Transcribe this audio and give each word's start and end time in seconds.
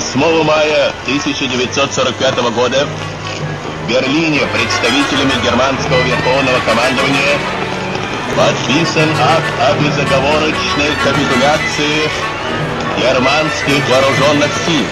8 0.00 0.44
мая 0.44 0.88
1945 1.04 2.34
года 2.54 2.86
в 2.86 3.88
Берлине 3.88 4.40
представителями 4.46 5.44
германского 5.44 6.00
верховного 6.00 6.58
командования 6.64 7.38
подписан 8.34 9.10
акт 9.20 9.52
о 9.60 9.74
безоговорочной 9.78 10.96
капитуляции 11.04 12.08
германских 12.98 13.88
вооруженных 13.90 14.50
сил. 14.66 14.86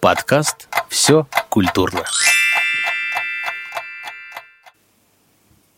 Подкаст 0.00 0.68
«Все 0.88 1.26
культурно». 1.48 2.04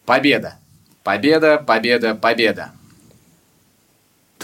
Победа! 0.05 0.59
Победа, 1.03 1.57
победа, 1.57 2.15
победа! 2.15 2.73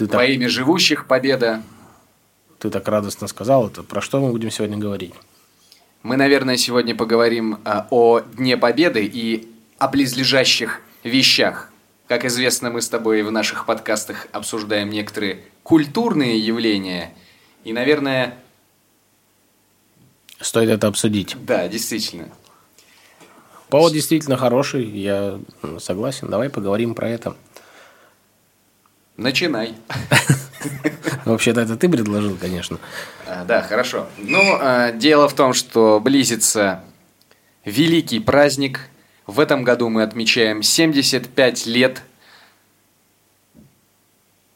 Ты 0.01 0.07
Во 0.17 0.23
так, 0.23 0.29
имя 0.29 0.49
живущих 0.49 1.05
победа. 1.05 1.61
ты 2.57 2.71
так 2.71 2.87
радостно 2.87 3.27
сказал 3.27 3.67
это. 3.67 3.83
Про 3.83 4.01
что 4.01 4.19
мы 4.19 4.31
будем 4.31 4.49
сегодня 4.49 4.75
говорить? 4.75 5.13
Мы, 6.01 6.17
наверное, 6.17 6.57
сегодня 6.57 6.95
поговорим 6.95 7.59
а, 7.65 7.85
о 7.91 8.21
Дне 8.21 8.57
Победы 8.57 9.05
и 9.05 9.47
о 9.77 9.87
близлежащих 9.87 10.81
вещах. 11.03 11.69
Как 12.07 12.25
известно, 12.25 12.71
мы 12.71 12.81
с 12.81 12.89
тобой 12.89 13.21
в 13.21 13.31
наших 13.31 13.67
подкастах 13.67 14.27
обсуждаем 14.31 14.89
некоторые 14.89 15.41
культурные 15.61 16.39
явления. 16.39 17.13
И, 17.63 17.71
наверное, 17.71 18.39
Стоит 20.39 20.69
это 20.71 20.87
обсудить. 20.87 21.35
да, 21.45 21.67
действительно. 21.67 22.29
Повод 23.69 23.93
действительно 23.93 24.35
хороший, 24.35 24.83
я 24.83 25.39
согласен. 25.77 26.27
Давай 26.27 26.49
поговорим 26.49 26.95
про 26.95 27.07
это. 27.07 27.35
Начинай. 29.17 29.75
Вообще-то 31.25 31.61
это 31.61 31.75
ты 31.77 31.89
предложил, 31.89 32.37
конечно. 32.37 32.79
А, 33.27 33.45
Да, 33.45 33.61
хорошо. 33.61 34.07
Ну, 34.17 34.39
а, 34.59 34.91
дело 34.91 35.27
в 35.27 35.33
том, 35.33 35.53
что 35.53 35.99
близится 35.99 36.83
великий 37.65 38.19
праздник. 38.19 38.89
В 39.27 39.39
этом 39.39 39.63
году 39.63 39.89
мы 39.89 40.03
отмечаем 40.03 40.63
75 40.63 41.65
лет 41.67 42.01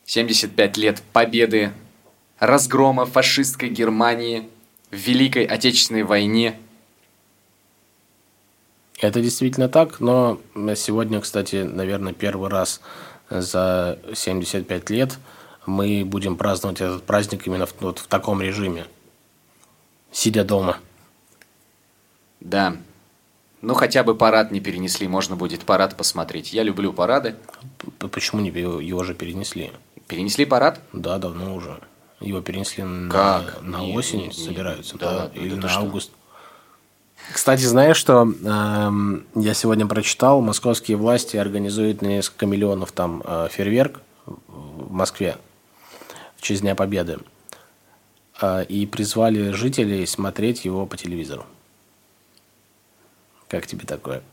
75 0.06 0.78
лет 0.78 1.02
победы, 1.14 1.72
разгрома 2.40 3.06
фашистской 3.06 3.69
Германии 3.69 4.47
в 4.92 4.95
Великой 4.95 5.45
Отечественной 5.45 6.03
войне. 6.03 6.59
Это 9.00 9.19
действительно 9.19 9.67
так, 9.67 10.00
но 10.00 10.40
сегодня, 10.75 11.19
кстати, 11.19 11.58
наверное, 11.58 12.14
первый 12.14 12.50
раз 12.50 12.81
за 13.41 14.00
75 14.14 14.89
лет 14.89 15.17
мы 15.66 16.03
будем 16.05 16.38
праздновать 16.38 16.81
этот 16.81 17.03
праздник 17.03 17.47
именно 17.47 17.66
в, 17.66 17.73
вот 17.80 18.00
в 18.00 18.08
таком 18.08 18.41
режиме. 18.41 18.86
Сидя 20.11 20.44
дома. 20.44 20.78
Да. 22.39 22.78
Ну, 23.61 23.73
хотя 23.73 24.03
бы 24.03 24.16
парад 24.16 24.52
не 24.52 24.59
перенесли, 24.59 25.08
можно 25.08 25.36
будет 25.36 25.66
парад 25.66 25.97
посмотреть. 25.97 26.53
Я 26.53 26.63
люблю 26.63 26.94
парады. 26.94 27.36
Почему 28.00 28.41
не 28.41 28.50
его, 28.50 29.03
же 29.03 29.16
перенесли? 29.16 29.72
Перенесли 30.08 30.45
парад? 30.45 30.80
Да, 30.94 31.17
давно 31.17 31.56
уже. 31.56 31.80
Его 32.22 32.41
перенесли 32.41 32.83
на, 32.83 33.11
Как? 33.11 33.61
на 33.61 33.78
Не, 33.80 33.97
осень, 33.97 34.19
не, 34.19 34.28
не. 34.28 34.33
собираются, 34.33 34.97
Да 34.97 35.28
да, 35.28 35.31
или 35.39 35.50
да 35.50 35.56
ты 35.56 35.61
на 35.63 35.69
что? 35.69 35.80
август. 35.80 36.11
Кстати, 37.31 37.64
знаешь, 37.64 37.98
что 37.98 38.22
эм, 38.23 39.26
я 39.36 39.54
сегодня 39.54 39.86
прочитал, 39.88 40.42
московские 40.42 40.98
власти 40.98 41.38
организуют 41.38 42.02
на 42.02 42.08
несколько 42.08 42.45
миллионов 42.45 42.92
там 42.92 43.22
э, 43.26 43.48
фейерверк 43.52 44.02
в 44.26 44.92
Москве 44.92 45.38
в 46.38 46.42
честь 46.42 46.62
Дня 46.62 46.76
Победы. 46.76 47.20
Э, 48.42 48.64
и 48.66 48.85
призвали 48.85 49.52
жителей 49.52 50.06
смотреть 50.06 50.66
его 50.66 50.85
по 50.85 50.97
телевизору. 50.97 51.46
Как 53.47 53.68
тебе 53.68 53.85
такое? 53.85 54.24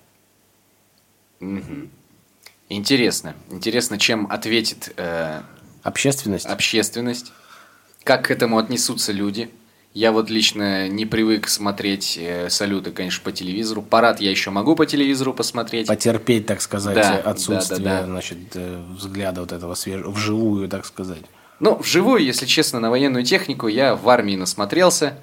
Интересно. 2.68 3.34
Интересно, 3.50 3.98
чем 3.98 4.26
ответит 4.30 4.92
э, 4.96 5.42
Общественность? 5.82 6.46
общественность, 6.46 7.32
как 8.04 8.26
к 8.26 8.30
этому 8.30 8.58
отнесутся 8.58 9.12
люди. 9.12 9.50
Я 9.94 10.10
вот 10.12 10.30
лично 10.30 10.88
не 10.88 11.04
привык 11.04 11.48
смотреть 11.48 12.18
э, 12.18 12.48
салюты, 12.48 12.92
конечно, 12.92 13.22
по 13.22 13.30
телевизору. 13.30 13.82
Парад 13.82 14.20
я 14.22 14.30
еще 14.30 14.50
могу 14.50 14.74
по 14.74 14.86
телевизору 14.86 15.34
посмотреть. 15.34 15.86
Потерпеть, 15.86 16.46
так 16.46 16.62
сказать, 16.62 16.94
Да, 16.94 17.18
отсутствие 17.18 17.80
да, 17.80 17.90
да, 17.96 18.00
да. 18.00 18.06
Значит, 18.06 18.38
э, 18.54 18.82
взгляда 18.96 19.42
вот 19.42 19.52
этого 19.52 19.74
свежего, 19.74 20.10
вживую, 20.10 20.68
так 20.68 20.86
сказать. 20.86 21.22
Ну, 21.60 21.76
вживую, 21.76 22.24
если 22.24 22.46
честно, 22.46 22.80
на 22.80 22.88
военную 22.90 23.24
технику 23.24 23.68
я 23.68 23.94
в 23.94 24.08
армии 24.08 24.34
насмотрелся. 24.36 25.18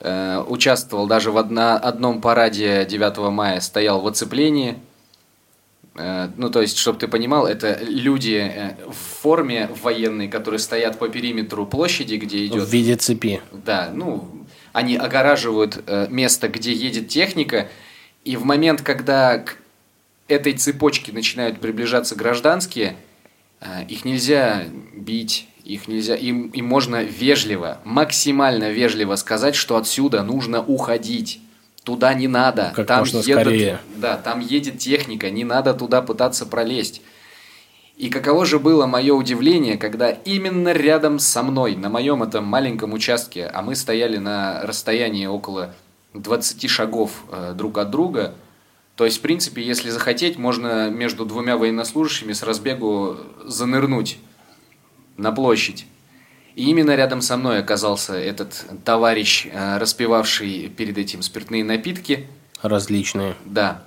Э, 0.00 0.42
участвовал 0.48 1.06
даже 1.06 1.30
в 1.30 1.36
одна- 1.36 1.76
одном 1.76 2.22
параде 2.22 2.86
9 2.88 3.30
мая, 3.30 3.60
стоял 3.60 4.00
в 4.00 4.06
оцеплении. 4.06 4.78
Э, 5.94 6.30
ну, 6.36 6.50
то 6.50 6.62
есть, 6.62 6.78
чтобы 6.78 6.98
ты 6.98 7.08
понимал, 7.08 7.46
это 7.46 7.78
люди 7.82 8.40
э, 8.42 8.76
в 8.88 9.20
форме 9.22 9.68
военной, 9.82 10.28
которые 10.28 10.58
стоят 10.58 10.98
по 10.98 11.08
периметру 11.08 11.66
площади, 11.66 12.14
где 12.14 12.46
идет... 12.46 12.64
В 12.64 12.72
виде 12.72 12.96
цепи. 12.96 13.40
Да, 13.52 13.90
ну, 13.92 14.46
они 14.72 14.96
огораживают 14.96 15.82
э, 15.86 16.06
место, 16.08 16.48
где 16.48 16.72
едет 16.72 17.08
техника, 17.08 17.68
и 18.24 18.36
в 18.36 18.44
момент, 18.44 18.82
когда 18.82 19.38
к 19.38 19.56
этой 20.28 20.54
цепочке 20.54 21.12
начинают 21.12 21.60
приближаться 21.60 22.14
гражданские, 22.14 22.96
их 23.88 24.04
нельзя 24.04 24.64
бить, 24.94 25.46
их 25.64 25.88
нельзя, 25.88 26.14
им, 26.14 26.48
им 26.48 26.64
можно 26.66 27.02
вежливо, 27.02 27.78
максимально 27.84 28.70
вежливо 28.70 29.16
сказать, 29.16 29.54
что 29.54 29.76
отсюда 29.76 30.22
нужно 30.22 30.62
уходить. 30.64 31.40
Туда 31.84 32.14
не 32.14 32.28
надо. 32.28 32.72
Как 32.74 32.86
там 32.86 33.00
можно 33.00 33.18
едут- 33.18 33.42
скорее. 33.42 33.80
Да, 33.96 34.16
там 34.16 34.40
едет 34.40 34.78
техника, 34.78 35.30
не 35.30 35.44
надо 35.44 35.74
туда 35.74 36.00
пытаться 36.02 36.46
пролезть. 36.46 37.02
И 37.96 38.08
каково 38.08 38.46
же 38.46 38.58
было 38.58 38.86
мое 38.86 39.12
удивление, 39.14 39.76
когда 39.76 40.10
именно 40.10 40.72
рядом 40.72 41.18
со 41.18 41.42
мной, 41.42 41.76
на 41.76 41.88
моем 41.88 42.22
этом 42.22 42.44
маленьком 42.44 42.92
участке, 42.92 43.46
а 43.46 43.62
мы 43.62 43.74
стояли 43.76 44.16
на 44.16 44.62
расстоянии 44.62 45.26
около 45.26 45.74
20 46.14 46.68
шагов 46.68 47.24
э, 47.30 47.52
друг 47.54 47.78
от 47.78 47.90
друга, 47.90 48.34
то 48.96 49.04
есть, 49.04 49.18
в 49.18 49.20
принципе, 49.20 49.62
если 49.62 49.90
захотеть, 49.90 50.38
можно 50.38 50.90
между 50.90 51.24
двумя 51.24 51.56
военнослужащими 51.56 52.32
с 52.32 52.42
разбегу 52.42 53.16
занырнуть 53.44 54.18
на 55.16 55.32
площадь. 55.32 55.86
И 56.54 56.68
именно 56.68 56.94
рядом 56.94 57.22
со 57.22 57.36
мной 57.36 57.58
оказался 57.60 58.14
этот 58.14 58.64
товарищ, 58.84 59.46
э, 59.50 59.78
распивавший 59.78 60.68
перед 60.68 60.98
этим 60.98 61.22
спиртные 61.22 61.64
напитки, 61.64 62.26
Различные. 62.60 63.34
да, 63.44 63.82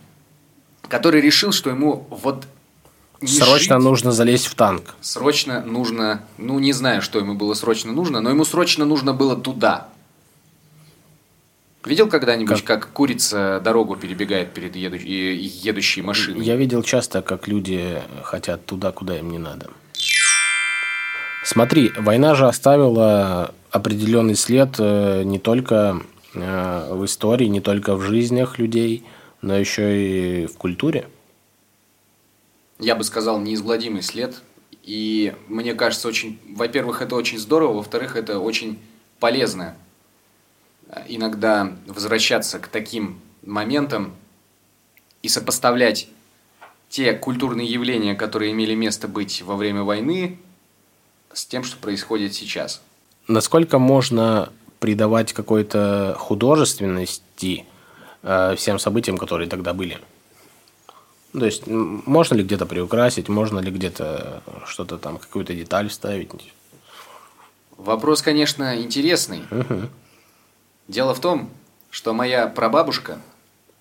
который 0.88 1.22
решил, 1.22 1.52
что 1.52 1.70
ему 1.70 2.08
вот 2.10 2.46
Срочно 3.24 3.76
жить, 3.78 3.84
нужно 3.84 4.12
залезть 4.12 4.48
в 4.48 4.56
танк. 4.56 4.96
Срочно 5.02 5.62
нужно, 5.62 6.24
ну 6.38 6.60
не 6.60 6.74
знаю, 6.74 7.02
что 7.02 7.18
ему 7.20 7.34
было 7.34 7.54
срочно 7.54 7.92
нужно, 7.94 8.20
но 8.20 8.30
ему 8.30 8.44
срочно 8.46 8.84
нужно 8.86 9.14
было 9.14 9.36
туда. 9.36 9.88
Видел 11.86 12.08
когда-нибудь, 12.08 12.64
как, 12.64 12.92
курица 12.94 13.62
дорогу 13.64 13.96
перебегает 13.96 14.54
перед 14.54 14.76
еду- 14.76 14.98
едущей 14.98 16.02
машиной? 16.02 16.44
Я 16.44 16.56
видел 16.56 16.82
часто, 16.82 17.22
как 17.22 17.48
люди 17.48 18.02
хотят 18.24 18.66
туда, 18.66 18.92
куда 18.92 19.18
им 19.20 19.30
не 19.32 19.38
надо. 19.38 19.70
Смотри, 21.46 21.92
война 21.96 22.34
же 22.34 22.48
оставила 22.48 23.54
определенный 23.70 24.34
след 24.34 24.80
э, 24.80 25.22
не 25.24 25.38
только 25.38 26.02
э, 26.34 26.90
в 26.92 27.06
истории, 27.06 27.46
не 27.46 27.62
только 27.62 27.96
в 27.96 28.02
жизнях 28.02 28.58
людей, 28.58 29.06
но 29.44 29.56
еще 29.56 30.42
и 30.42 30.48
в 30.48 30.58
культуре. 30.58 31.08
Я 32.80 32.96
бы 32.96 33.04
сказал, 33.04 33.40
неизгладимый 33.40 34.02
след. 34.02 34.42
И 34.82 35.36
мне 35.48 35.76
кажется, 35.76 36.08
очень, 36.08 36.40
во-первых, 36.50 37.04
это 37.04 37.16
очень 37.16 37.38
здорово, 37.38 37.74
во-вторых, 37.74 38.16
это 38.16 38.40
очень 38.40 38.80
полезно. 39.20 39.76
Э, 40.90 41.04
Иногда 41.08 41.74
возвращаться 41.86 42.58
к 42.58 42.70
таким 42.70 43.20
моментам 43.44 44.16
и 45.22 45.30
сопоставлять 45.30 46.08
те 46.90 47.14
культурные 47.14 47.68
явления, 47.68 48.16
которые 48.16 48.52
имели 48.52 48.74
место 48.74 49.08
быть 49.08 49.44
во 49.44 49.56
время 49.56 49.84
войны, 49.84 50.40
с 51.36 51.46
тем, 51.46 51.64
что 51.64 51.78
происходит 51.78 52.34
сейчас. 52.34 52.82
Насколько 53.28 53.78
можно 53.78 54.50
придавать 54.80 55.34
какой-то 55.34 56.16
художественности 56.18 57.66
э, 58.24 58.56
всем 58.56 58.80
событиям, 58.80 59.18
которые 59.18 59.50
тогда 59.50 59.74
были? 59.74 60.00
Ну, 61.34 61.42
То 61.42 61.46
есть, 61.48 61.68
можно 61.68 62.36
ли 62.36 62.44
где-то 62.44 62.66
приукрасить, 62.66 63.28
можно 63.28 63.60
ли 63.60 63.70
где-то 63.70 64.42
что-то 64.66 64.98
там, 64.98 65.18
какую-то 65.18 65.54
деталь 65.54 65.90
вставить? 65.90 66.30
Вопрос, 67.78 68.22
конечно, 68.22 68.82
интересный. 68.82 69.42
Дело 70.88 71.14
в 71.14 71.20
том, 71.20 71.50
что 71.90 72.14
моя 72.14 72.48
прабабушка, 72.48 73.20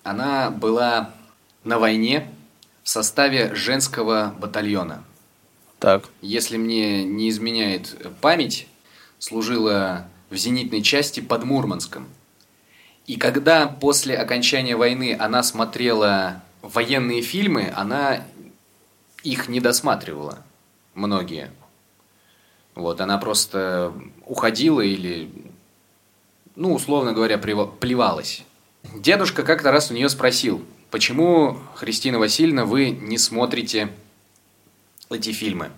она 0.03 0.49
была 0.49 1.11
на 1.63 1.79
войне 1.79 2.29
в 2.83 2.89
составе 2.89 3.55
женского 3.55 4.33
батальона. 4.37 5.03
Так. 5.79 6.05
если 6.21 6.57
мне 6.57 7.03
не 7.03 7.29
изменяет 7.29 7.95
память, 8.21 8.67
служила 9.19 10.07
в 10.29 10.35
зенитной 10.35 10.81
части 10.81 11.19
под 11.19 11.43
Мурманском. 11.43 12.07
И 13.05 13.17
когда 13.17 13.67
после 13.67 14.15
окончания 14.15 14.75
войны 14.75 15.15
она 15.19 15.43
смотрела 15.43 16.43
военные 16.61 17.21
фильмы, 17.21 17.71
она 17.75 18.23
их 19.23 19.47
не 19.47 19.59
досматривала, 19.59 20.43
многие. 20.93 21.51
Вот, 22.73 22.99
она 23.01 23.17
просто 23.17 23.93
уходила 24.25 24.81
или, 24.81 25.29
ну, 26.55 26.73
условно 26.73 27.13
говоря, 27.13 27.37
плева- 27.37 27.71
плевалась. 27.79 28.43
Дедушка 28.95 29.43
как-то 29.43 29.71
раз 29.71 29.91
у 29.91 29.93
нее 29.93 30.09
спросил, 30.09 30.63
почему, 30.91 31.57
Христина 31.75 32.19
Васильевна, 32.19 32.65
вы 32.65 32.89
не 32.89 33.17
смотрите 33.17 33.89
эти 35.09 35.31
фильмы? 35.31 35.69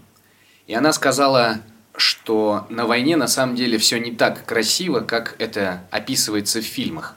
И 0.67 0.73
она 0.73 0.93
сказала, 0.93 1.61
что 1.95 2.67
на 2.69 2.85
войне 2.85 3.17
на 3.17 3.27
самом 3.27 3.55
деле 3.55 3.77
все 3.77 3.99
не 3.99 4.11
так 4.11 4.45
красиво, 4.45 4.99
как 4.99 5.35
это 5.39 5.83
описывается 5.91 6.61
в 6.61 6.65
фильмах. 6.65 7.15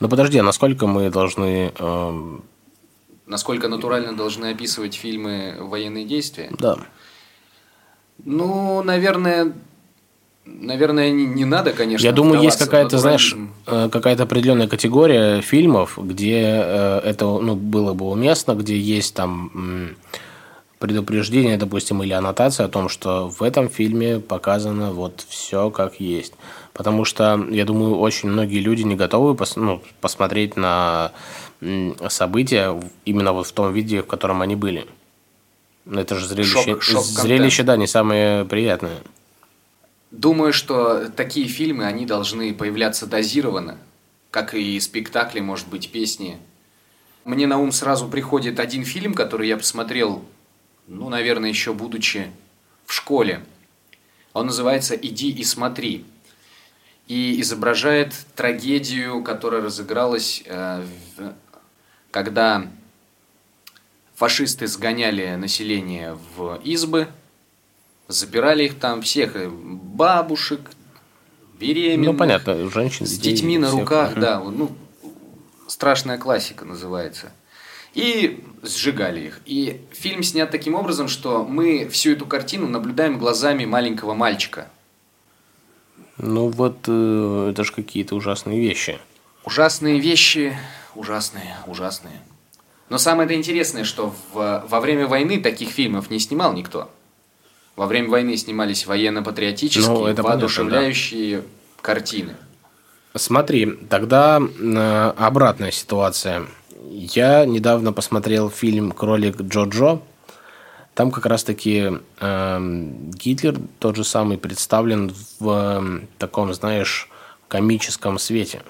Ну 0.00 0.08
подожди, 0.08 0.38
а 0.38 0.42
насколько 0.42 0.86
мы 0.86 1.10
должны... 1.10 1.72
эм, 1.78 2.44
Насколько 3.26 3.68
натурально 3.68 4.16
должны 4.16 4.46
описывать 4.46 4.94
фильмы 4.94 5.56
военные 5.58 6.04
действия? 6.04 6.50
да. 6.58 6.76
Ну, 8.24 8.82
наверное, 8.82 9.52
наверное, 10.46 11.10
не, 11.10 11.26
не 11.26 11.44
надо, 11.44 11.72
конечно. 11.72 12.04
Я 12.04 12.12
думаю, 12.12 12.40
есть 12.40 12.58
какая-то, 12.58 12.98
знаешь, 12.98 13.36
э, 13.66 13.88
какая-то 13.92 14.22
определенная 14.22 14.68
категория 14.68 15.42
фильмов, 15.42 15.98
где 16.02 16.40
э, 16.40 17.00
это 17.04 17.26
ну, 17.26 17.54
было 17.56 17.92
бы 17.92 18.08
уместно, 18.08 18.54
где 18.54 18.78
есть 18.78 19.14
там 19.14 19.96
предупреждение, 20.78 21.56
допустим, 21.56 22.02
или 22.02 22.12
аннотация 22.12 22.66
о 22.66 22.68
том, 22.68 22.88
что 22.88 23.28
в 23.28 23.42
этом 23.42 23.68
фильме 23.68 24.20
показано 24.20 24.92
вот 24.92 25.24
все 25.28 25.70
как 25.70 26.00
есть. 26.00 26.34
Потому 26.72 27.04
что, 27.04 27.42
я 27.50 27.64
думаю, 27.64 27.96
очень 27.98 28.28
многие 28.28 28.58
люди 28.60 28.82
не 28.82 28.94
готовы 28.96 29.32
пос- 29.34 29.58
ну, 29.58 29.82
посмотреть 30.00 30.56
на 30.56 31.12
события 32.08 32.78
именно 33.06 33.32
вот 33.32 33.46
в 33.46 33.52
том 33.52 33.72
виде, 33.72 34.02
в 34.02 34.06
котором 34.06 34.42
они 34.42 34.56
были. 34.56 34.86
Это 35.90 36.16
же 36.16 36.26
зрелище, 36.26 36.72
Шок- 36.72 36.82
шок-контент. 36.82 37.18
зрелище, 37.22 37.62
да, 37.62 37.76
не 37.76 37.86
самое 37.86 38.44
приятное. 38.44 38.98
Думаю, 40.10 40.52
что 40.52 41.08
такие 41.08 41.48
фильмы, 41.48 41.84
они 41.86 42.06
должны 42.06 42.52
появляться 42.52 43.06
дозированно, 43.06 43.78
как 44.30 44.54
и 44.54 44.78
спектакли, 44.80 45.40
может 45.40 45.68
быть, 45.68 45.90
песни. 45.90 46.38
Мне 47.24 47.46
на 47.46 47.58
ум 47.58 47.72
сразу 47.72 48.06
приходит 48.08 48.60
один 48.60 48.84
фильм, 48.84 49.14
который 49.14 49.48
я 49.48 49.56
посмотрел, 49.56 50.22
ну, 50.86 51.08
наверное, 51.08 51.48
еще 51.50 51.72
будучи 51.72 52.30
в 52.84 52.92
школе. 52.92 53.44
Он 54.32 54.46
называется 54.46 54.94
«Иди 54.94 55.30
и 55.30 55.44
смотри» 55.44 56.04
и 57.08 57.40
изображает 57.40 58.12
трагедию, 58.34 59.22
которая 59.22 59.62
разыгралась, 59.62 60.42
э, 60.44 60.84
когда 62.10 62.66
фашисты 64.14 64.66
сгоняли 64.66 65.34
население 65.36 66.18
в 66.36 66.60
избы, 66.64 67.08
запирали 68.08 68.64
их 68.64 68.78
там 68.78 69.02
всех, 69.02 69.36
и 69.36 69.46
бабушек, 69.48 70.70
беременных, 71.58 72.12
Ну, 72.12 72.18
понятно, 72.18 72.70
женщин, 72.70 73.06
с 73.06 73.18
детьми 73.18 73.56
на 73.58 73.68
всех. 73.68 73.80
руках, 73.80 74.10
Мгм. 74.12 74.20
да, 74.20 74.40
ну, 74.40 74.76
страшная 75.68 76.18
классика 76.18 76.64
называется. 76.64 77.32
И 77.96 78.44
сжигали 78.62 79.20
их. 79.20 79.40
И 79.46 79.80
фильм 79.90 80.22
снят 80.22 80.50
таким 80.50 80.74
образом, 80.74 81.08
что 81.08 81.44
мы 81.44 81.88
всю 81.88 82.12
эту 82.12 82.26
картину 82.26 82.68
наблюдаем 82.68 83.18
глазами 83.18 83.64
маленького 83.64 84.12
мальчика. 84.12 84.68
Ну 86.18 86.48
вот 86.48 86.76
э, 86.88 87.48
это 87.52 87.64
же 87.64 87.72
какие-то 87.72 88.14
ужасные 88.14 88.60
вещи. 88.60 88.98
Ужасные 89.44 89.98
вещи, 89.98 90.54
ужасные, 90.94 91.56
ужасные. 91.66 92.20
Но 92.90 92.98
самое-то 92.98 93.34
интересное, 93.34 93.84
что 93.84 94.14
в- 94.32 94.64
во 94.68 94.80
время 94.80 95.06
войны 95.06 95.40
таких 95.40 95.70
фильмов 95.70 96.10
не 96.10 96.18
снимал 96.18 96.52
никто. 96.52 96.90
Во 97.76 97.86
время 97.86 98.10
войны 98.10 98.36
снимались 98.36 98.86
военно-патриотические, 98.86 99.88
Ну, 100.14 100.22
воодушевляющие 100.22 101.44
картины. 101.80 102.36
Смотри, 103.14 103.66
тогда 103.88 104.38
э, 104.40 105.12
обратная 105.16 105.70
ситуация. 105.70 106.46
Я 106.90 107.44
недавно 107.46 107.92
посмотрел 107.92 108.50
фильм 108.50 108.92
«Кролик 108.92 109.40
Джо-Джо». 109.40 110.00
Там 110.94 111.10
как 111.10 111.26
раз-таки 111.26 111.92
эм, 112.20 113.10
Гитлер 113.10 113.58
тот 113.78 113.96
же 113.96 114.04
самый 114.04 114.38
представлен 114.38 115.12
в 115.40 115.48
эм, 115.50 116.08
таком, 116.18 116.54
знаешь, 116.54 117.10
комическом 117.48 118.18
свете. 118.18 118.62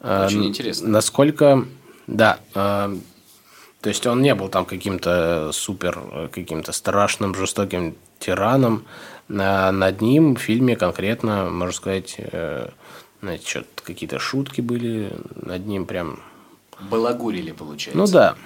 Э, 0.00 0.26
Очень 0.26 0.40
н- 0.40 0.46
интересно. 0.48 0.88
Насколько, 0.88 1.64
да, 2.06 2.40
э, 2.54 2.96
то 3.80 3.88
есть 3.88 4.06
он 4.06 4.20
не 4.20 4.34
был 4.34 4.48
там 4.48 4.66
каким-то 4.66 5.50
супер, 5.52 5.98
э, 6.12 6.28
каким-то 6.30 6.72
страшным, 6.72 7.34
жестоким 7.34 7.94
тираном. 8.18 8.84
На- 9.28 9.72
над 9.72 10.02
ним 10.02 10.34
в 10.34 10.40
фильме 10.40 10.76
конкретно, 10.76 11.48
можно 11.48 11.72
сказать, 11.74 12.16
э, 12.18 12.68
что-то 13.46 13.82
какие-то 13.82 14.18
шутки 14.18 14.60
были 14.60 15.12
над 15.36 15.64
ним 15.66 15.86
прям 15.86 16.20
Балагурили, 16.90 17.52
получается. 17.52 17.98
ну 17.98 18.06
да. 18.06 18.36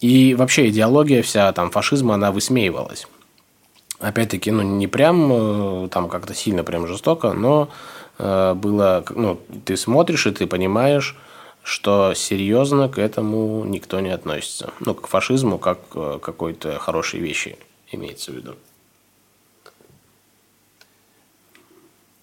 И 0.00 0.34
вообще 0.34 0.68
идеология 0.68 1.22
вся 1.22 1.52
там 1.52 1.70
фашизма, 1.70 2.14
она 2.14 2.30
высмеивалась. 2.30 3.06
Опять-таки, 3.98 4.52
ну, 4.52 4.62
не 4.62 4.86
прям 4.86 5.32
э, 5.84 5.88
там 5.88 6.08
как-то 6.08 6.34
сильно 6.34 6.62
прям 6.62 6.86
жестоко, 6.86 7.32
но 7.32 7.68
э, 8.18 8.54
было, 8.54 9.04
ну, 9.10 9.40
ты 9.64 9.76
смотришь 9.76 10.26
и 10.28 10.30
ты 10.30 10.46
понимаешь, 10.46 11.16
что 11.64 12.14
серьезно 12.14 12.88
к 12.88 12.98
этому 12.98 13.64
никто 13.64 13.98
не 13.98 14.10
относится. 14.10 14.72
Ну, 14.78 14.94
к 14.94 15.08
фашизму, 15.08 15.58
как 15.58 15.88
к 15.88 16.18
какой-то 16.18 16.78
хорошей 16.78 17.18
вещи 17.18 17.58
имеется 17.90 18.30
в 18.30 18.36
виду. 18.36 18.54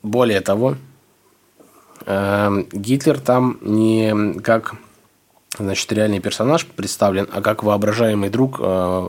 Более 0.01 0.39
того, 0.39 0.77
э, 2.05 2.63
Гитлер 2.71 3.19
там 3.19 3.57
не 3.61 4.39
как 4.39 4.75
значит, 5.57 5.91
реальный 5.91 6.19
персонаж 6.19 6.65
представлен, 6.65 7.27
а 7.31 7.41
как 7.41 7.63
воображаемый 7.63 8.29
друг 8.29 8.57
э, 8.59 9.07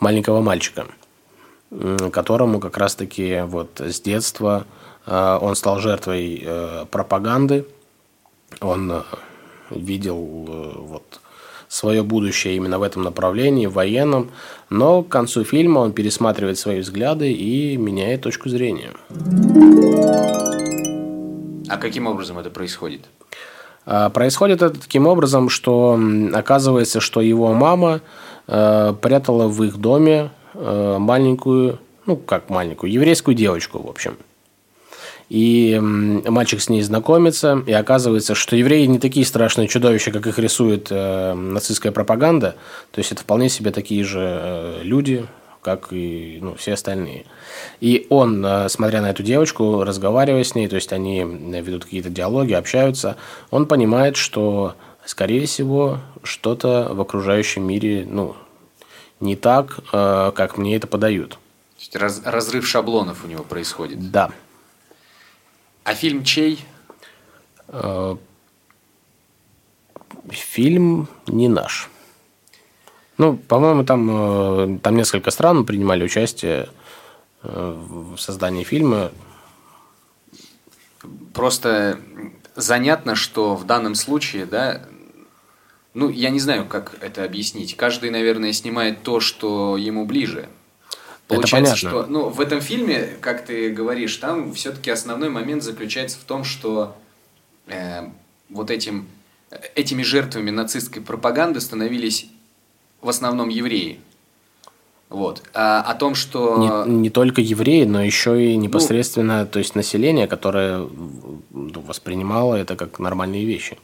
маленького 0.00 0.40
мальчика, 0.40 0.86
которому 2.12 2.60
как 2.60 2.76
раз-таки 2.78 3.42
вот 3.46 3.80
с 3.80 4.00
детства 4.00 4.66
э, 5.06 5.38
он 5.40 5.54
стал 5.56 5.80
жертвой 5.80 6.42
э, 6.44 6.86
пропаганды, 6.90 7.66
он 8.60 9.04
видел 9.70 10.16
вот 10.16 11.20
свое 11.68 12.02
будущее 12.02 12.56
именно 12.56 12.78
в 12.78 12.82
этом 12.82 13.02
направлении, 13.02 13.66
в 13.66 13.74
военном, 13.74 14.30
но 14.70 15.02
к 15.02 15.08
концу 15.08 15.44
фильма 15.44 15.80
он 15.80 15.92
пересматривает 15.92 16.58
свои 16.58 16.80
взгляды 16.80 17.32
и 17.32 17.76
меняет 17.76 18.22
точку 18.22 18.48
зрения. 18.48 18.92
А 21.68 21.76
каким 21.76 22.06
образом 22.06 22.38
это 22.38 22.50
происходит? 22.50 23.02
А, 23.90 24.10
Происходит 24.10 24.60
это 24.60 24.78
таким 24.78 25.06
образом, 25.06 25.48
что 25.48 25.98
оказывается, 26.34 27.00
что 27.00 27.22
его 27.22 27.54
мама 27.54 28.02
э, 28.46 28.94
прятала 29.00 29.48
в 29.48 29.64
их 29.64 29.78
доме 29.78 30.30
э, 30.52 30.96
маленькую, 30.98 31.78
ну 32.04 32.16
как 32.16 32.50
маленькую, 32.50 32.92
еврейскую 32.92 33.34
девочку, 33.34 33.78
в 33.78 33.88
общем. 33.88 34.18
И 35.30 35.78
мальчик 35.80 36.60
с 36.60 36.68
ней 36.68 36.82
знакомится, 36.82 37.62
и 37.66 37.72
оказывается, 37.72 38.34
что 38.34 38.56
евреи 38.56 38.84
не 38.84 38.98
такие 38.98 39.24
страшные 39.24 39.68
чудовища, 39.68 40.10
как 40.10 40.26
их 40.26 40.38
рисует 40.38 40.88
э, 40.90 41.32
нацистская 41.32 41.90
пропаганда. 41.90 42.56
То 42.90 42.98
есть 42.98 43.12
это 43.12 43.22
вполне 43.22 43.48
себе 43.48 43.70
такие 43.70 44.04
же 44.04 44.20
э, 44.20 44.80
люди, 44.82 45.26
как 45.62 45.92
и 45.92 46.38
ну, 46.40 46.54
все 46.54 46.74
остальные. 46.74 47.26
И 47.80 48.06
он, 48.10 48.44
э, 48.44 48.68
смотря 48.68 49.02
на 49.02 49.10
эту 49.10 49.22
девочку, 49.22 49.84
разговаривая 49.84 50.44
с 50.44 50.54
ней, 50.54 50.68
то 50.68 50.76
есть 50.76 50.92
они 50.92 51.20
э, 51.20 51.60
ведут 51.60 51.84
какие-то 51.84 52.10
диалоги, 52.10 52.52
общаются, 52.52 53.16
он 53.50 53.66
понимает, 53.66 54.16
что, 54.16 54.76
скорее 55.04 55.46
всего, 55.46 56.00
что-то 56.22 56.88
в 56.92 57.00
окружающем 57.00 57.64
мире 57.64 58.06
ну, 58.08 58.36
не 59.20 59.36
так, 59.36 59.80
э, 59.92 60.32
как 60.34 60.56
мне 60.58 60.76
это 60.76 60.86
подают. 60.86 61.32
То 61.32 61.80
есть 61.80 61.96
раз- 61.96 62.22
разрыв 62.24 62.66
шаблонов 62.66 63.24
у 63.24 63.28
него 63.28 63.44
происходит. 63.44 64.10
Да. 64.10 64.30
А 65.84 65.94
фильм 65.94 66.24
чей? 66.24 66.64
Фильм 70.30 71.08
не 71.26 71.48
наш. 71.48 71.88
Ну, 73.18 73.36
по-моему, 73.36 73.84
там, 73.84 74.76
э, 74.76 74.78
там 74.78 74.96
несколько 74.96 75.32
стран 75.32 75.66
принимали 75.66 76.04
участие 76.04 76.68
э, 77.42 77.76
в 77.76 78.16
создании 78.16 78.62
фильма. 78.62 79.10
Просто 81.34 81.98
занятно, 82.54 83.16
что 83.16 83.56
в 83.56 83.64
данном 83.64 83.96
случае, 83.96 84.46
да, 84.46 84.82
ну, 85.94 86.08
я 86.08 86.30
не 86.30 86.38
знаю, 86.38 86.64
как 86.66 86.96
это 87.00 87.24
объяснить. 87.24 87.76
Каждый, 87.76 88.10
наверное, 88.10 88.52
снимает 88.52 89.02
то, 89.02 89.18
что 89.18 89.76
ему 89.76 90.06
ближе. 90.06 90.48
Получается, 91.26 91.74
понятно. 91.74 92.02
что 92.02 92.06
ну, 92.10 92.28
в 92.28 92.40
этом 92.40 92.60
фильме, 92.60 93.16
как 93.20 93.44
ты 93.44 93.70
говоришь, 93.70 94.16
там 94.16 94.54
все-таки 94.54 94.90
основной 94.90 95.28
момент 95.28 95.64
заключается 95.64 96.18
в 96.18 96.22
том, 96.22 96.44
что 96.44 96.96
э, 97.66 98.08
вот 98.48 98.70
этим, 98.70 99.08
этими 99.74 100.04
жертвами 100.04 100.50
нацистской 100.50 101.02
пропаганды 101.02 101.60
становились 101.60 102.30
в 103.00 103.08
основном 103.08 103.48
евреи. 103.48 104.00
Вот. 105.08 105.42
А 105.54 105.80
о 105.80 105.94
том, 105.94 106.14
что... 106.14 106.84
Не, 106.86 107.00
не 107.00 107.10
только 107.10 107.40
евреи, 107.40 107.84
но 107.84 108.02
еще 108.02 108.52
и 108.52 108.56
непосредственно, 108.56 109.46
то 109.46 109.58
есть 109.58 109.74
население, 109.74 110.26
которое 110.26 110.86
ну, 111.50 111.80
воспринимало 111.80 112.56
это 112.56 112.76
как 112.76 112.98
нормальные 112.98 113.44
вещи. 113.44 113.78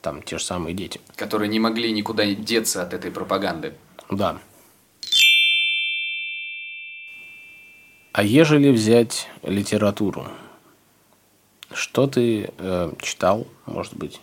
Там 0.00 0.22
те 0.22 0.38
же 0.38 0.44
самые 0.44 0.74
дети. 0.74 1.00
Которые 1.16 1.48
не 1.48 1.60
могли 1.60 1.92
никуда 1.92 2.24
деться 2.24 2.82
от 2.82 2.92
этой 2.92 3.10
пропаганды. 3.10 3.74
Да. 4.10 4.38
А 8.12 8.22
ежели 8.24 8.70
взять 8.70 9.28
литературу, 9.42 10.26
что 11.72 12.08
ты 12.08 12.50
э, 12.58 12.92
читал, 13.00 13.46
может 13.66 13.96
быть, 13.96 14.20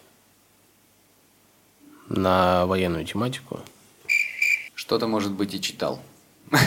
на 2.10 2.65
военную 2.65 3.05
тематику? 3.05 3.62
Что-то, 4.86 5.08
может 5.08 5.32
быть, 5.32 5.56
и 5.56 5.62
читал. 5.62 6.00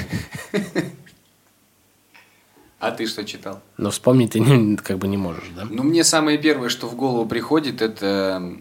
А 2.80 2.92
ты 2.92 3.08
что 3.08 3.24
читал? 3.24 3.60
Но 3.76 3.90
вспомнить 3.90 4.32
ты 4.32 4.38
не, 4.38 4.76
как 4.76 4.98
бы 4.98 5.08
не 5.08 5.16
можешь, 5.16 5.48
да? 5.56 5.66
Ну, 5.68 5.82
мне 5.82 6.04
самое 6.04 6.38
первое, 6.38 6.68
что 6.68 6.86
в 6.86 6.94
голову 6.94 7.26
приходит, 7.26 7.82
это 7.82 8.56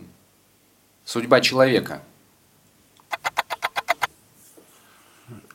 судьба 1.06 1.40
человека. 1.42 2.02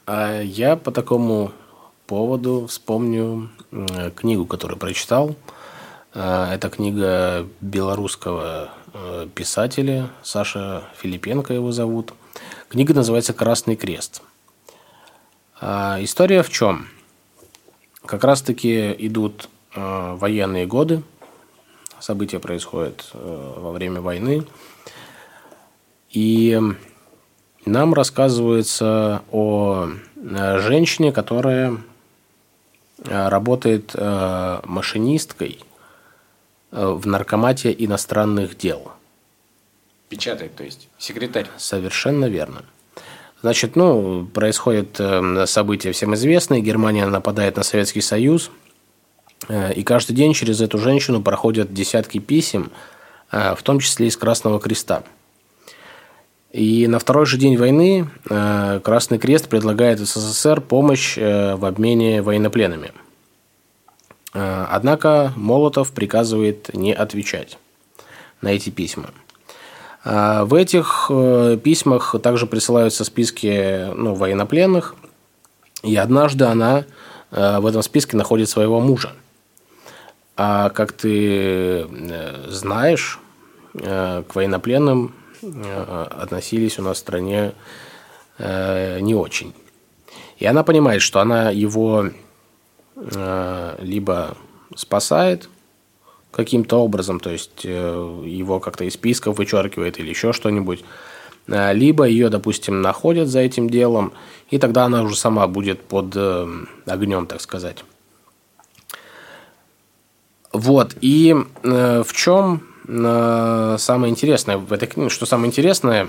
А 0.06 0.40
я 0.40 0.76
по 0.76 0.92
такому 0.92 1.50
поводу 2.06 2.68
вспомню 2.68 3.50
э, 3.73 4.12
книгу, 4.12 4.47
которую 4.47 4.78
прочитал. 4.78 5.35
Э, 6.14 6.52
это 6.52 6.71
книга 6.71 7.49
белорусского 7.61 8.71
э, 8.94 9.26
писателя, 9.35 10.11
Саша 10.23 10.85
Филипенко 10.99 11.52
его 11.52 11.73
зовут. 11.73 12.12
Книга 12.68 12.94
называется 12.94 13.32
«Красный 13.32 13.76
крест». 13.76 14.22
А 15.61 15.99
история 16.00 16.42
в 16.42 16.50
чем? 16.50 16.88
Как 18.04 18.25
раз-таки 18.25 18.92
идут 18.99 19.49
военные 19.75 20.66
годы, 20.66 21.02
события 22.00 22.40
происходят 22.40 23.11
во 23.12 23.70
время 23.72 24.00
войны, 24.00 24.44
и 26.11 26.61
нам 27.64 27.94
рассказывается 27.94 29.22
о 29.30 29.90
женщине, 30.16 31.12
которая 31.12 31.78
работает 33.04 33.94
машинисткой 33.94 35.61
в 36.70 37.06
наркомате 37.06 37.75
иностранных 37.78 38.56
дел. 38.58 38.92
Печатает, 40.12 40.54
то 40.54 40.62
есть, 40.62 40.88
секретарь. 40.99 41.47
Совершенно 41.57 42.26
верно. 42.26 42.66
Значит, 43.40 43.76
ну, 43.76 44.26
происходят 44.26 45.00
события 45.49 45.92
всем 45.92 46.14
известные. 46.14 46.61
Германия 46.61 47.07
нападает 47.07 47.57
на 47.57 47.62
Советский 47.62 48.02
Союз. 48.02 48.50
И 49.49 49.83
каждый 49.83 50.12
день 50.12 50.35
через 50.35 50.61
эту 50.61 50.76
женщину 50.76 51.23
проходят 51.23 51.73
десятки 51.73 52.19
писем, 52.19 52.71
в 53.31 53.57
том 53.62 53.81
числе 53.81 54.09
из 54.09 54.19
Красного 54.19 54.61
Креста. 54.61 55.02
И 56.50 56.87
на 56.88 56.99
второй 56.99 57.25
же 57.25 57.38
день 57.38 57.57
войны 57.57 58.11
Красный 58.28 59.19
Крест 59.19 59.49
предлагает 59.49 59.99
СССР 59.99 60.61
помощь 60.61 61.16
в 61.16 61.64
обмене 61.64 62.21
военнопленными. 62.21 62.92
Однако 64.35 65.33
Молотов 65.37 65.92
приказывает 65.92 66.75
не 66.75 66.92
отвечать 66.92 67.57
на 68.42 68.49
эти 68.49 68.69
письма. 68.69 69.09
В 70.04 70.54
этих 70.54 71.11
письмах 71.62 72.16
также 72.23 72.47
присылаются 72.47 73.04
списки 73.04 73.92
ну, 73.94 74.14
военнопленных, 74.14 74.97
и 75.82 75.94
однажды 75.97 76.44
она 76.44 76.85
в 77.30 77.66
этом 77.66 77.82
списке 77.82 78.16
находит 78.16 78.49
своего 78.49 78.80
мужа. 78.80 79.12
А 80.37 80.71
как 80.71 80.92
ты 80.92 81.87
знаешь, 82.49 83.21
к 83.75 84.26
военнопленным 84.35 85.14
относились 85.40 86.78
у 86.78 86.82
нас 86.82 86.97
в 86.97 87.00
стране 87.00 87.52
не 88.38 89.14
очень. 89.14 89.54
И 90.38 90.47
она 90.47 90.64
понимает, 90.64 91.02
что 91.02 91.21
она 91.21 91.50
его 91.50 92.11
либо 92.97 94.37
спасает 94.75 95.49
каким-то 96.32 96.82
образом, 96.82 97.20
то 97.20 97.30
есть 97.30 97.64
его 97.64 98.58
как-то 98.58 98.84
из 98.84 98.94
списков 98.94 99.38
вычеркивает 99.38 100.00
или 100.00 100.08
еще 100.08 100.32
что-нибудь, 100.32 100.82
либо 101.46 102.04
ее, 102.04 102.28
допустим, 102.30 102.82
находят 102.82 103.28
за 103.28 103.40
этим 103.40 103.68
делом, 103.68 104.12
и 104.50 104.58
тогда 104.58 104.86
она 104.86 105.02
уже 105.02 105.14
сама 105.16 105.46
будет 105.46 105.82
под 105.82 106.16
огнем, 106.86 107.26
так 107.26 107.40
сказать. 107.40 107.84
Вот, 110.52 110.96
и 111.00 111.36
в 111.62 112.12
чем 112.14 112.62
самое 112.84 114.10
интересное? 114.10 114.56
В 114.56 114.72
этой 114.72 114.88
книге, 114.88 115.10
что 115.10 115.26
самое 115.26 115.48
интересное, 115.48 116.08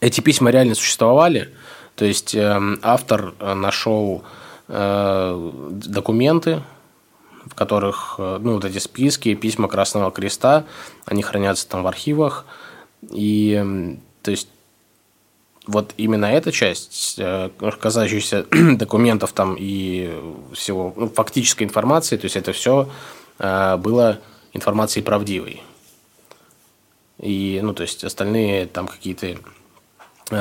эти 0.00 0.20
письма 0.20 0.50
реально 0.50 0.74
существовали, 0.74 1.50
то 1.94 2.04
есть 2.04 2.36
автор 2.36 3.34
нашел 3.40 4.24
документы, 4.68 6.62
в 7.46 7.54
которых, 7.54 8.16
ну, 8.18 8.54
вот 8.54 8.64
эти 8.64 8.78
списки, 8.78 9.34
письма 9.34 9.68
Красного 9.68 10.10
Креста, 10.10 10.64
они 11.04 11.22
хранятся 11.22 11.68
там 11.68 11.82
в 11.82 11.86
архивах. 11.86 12.44
И, 13.10 13.98
то 14.22 14.30
есть, 14.30 14.48
вот 15.66 15.94
именно 15.96 16.26
эта 16.26 16.52
часть, 16.52 17.20
касающаяся 17.80 18.46
документов 18.76 19.32
там 19.32 19.56
и 19.58 20.12
всего, 20.52 20.92
ну, 20.96 21.08
фактической 21.08 21.62
информации, 21.62 22.16
то 22.16 22.24
есть, 22.24 22.36
это 22.36 22.52
все 22.52 22.88
было 23.38 24.18
информацией 24.52 25.04
правдивой. 25.04 25.62
И, 27.20 27.60
ну, 27.62 27.74
то 27.74 27.82
есть, 27.82 28.04
остальные 28.04 28.66
там 28.66 28.88
какие-то 28.88 29.36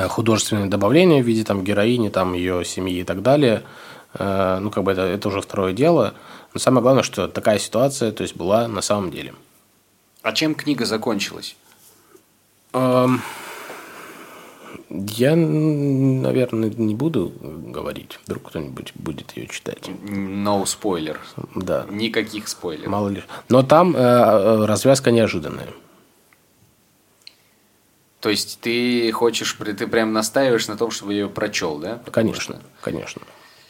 художественные 0.10 0.66
добавления 0.66 1.22
в 1.22 1.26
виде 1.28 1.44
там 1.44 1.64
героини, 1.64 2.10
там 2.10 2.34
ее 2.34 2.66
семьи 2.66 3.02
и 3.02 3.04
так 3.04 3.22
далее– 3.22 3.64
ну, 4.18 4.72
как 4.72 4.84
бы 4.84 4.92
это, 4.92 5.02
это 5.02 5.28
уже 5.28 5.42
второе 5.42 5.74
дело. 5.74 6.14
Но 6.56 6.60
самое 6.60 6.82
главное, 6.82 7.04
что 7.04 7.28
такая 7.28 7.60
ситуация, 7.60 8.14
то 8.14 8.24
есть, 8.24 8.38
была 8.38 8.70
на 8.70 8.82
самом 8.82 9.12
деле. 9.12 9.36
А 10.22 10.32
чем 10.32 10.56
книга 10.56 10.86
закончилась? 10.86 11.58
Я, 14.90 15.36
наверное, 15.36 16.70
не 16.70 16.96
буду 16.96 17.34
говорить. 17.42 18.20
Вдруг 18.26 18.44
кто-нибудь 18.50 18.94
будет 18.96 19.36
ее 19.36 19.48
читать. 19.48 19.90
No 19.90 20.66
спойлер. 20.66 21.20
Да. 21.56 21.86
Никаких 21.90 22.48
спойлеров. 22.48 22.88
Мало 22.88 23.10
ли. 23.10 23.24
Но 23.50 23.62
там 23.62 23.94
э, 23.94 24.66
развязка 24.66 25.12
неожиданная. 25.12 25.68
То 28.22 28.30
есть 28.30 28.60
ты 28.62 29.12
хочешь, 29.12 29.58
ты 29.60 29.88
прям 29.88 30.14
настаиваешь 30.14 30.70
на 30.70 30.78
том, 30.78 30.90
чтобы 30.90 31.14
я 31.14 31.24
ее 31.24 31.30
прочел, 31.30 31.80
да? 31.80 31.98
Потому 31.98 32.14
конечно, 32.14 32.56
что... 32.56 32.64
конечно 32.82 33.22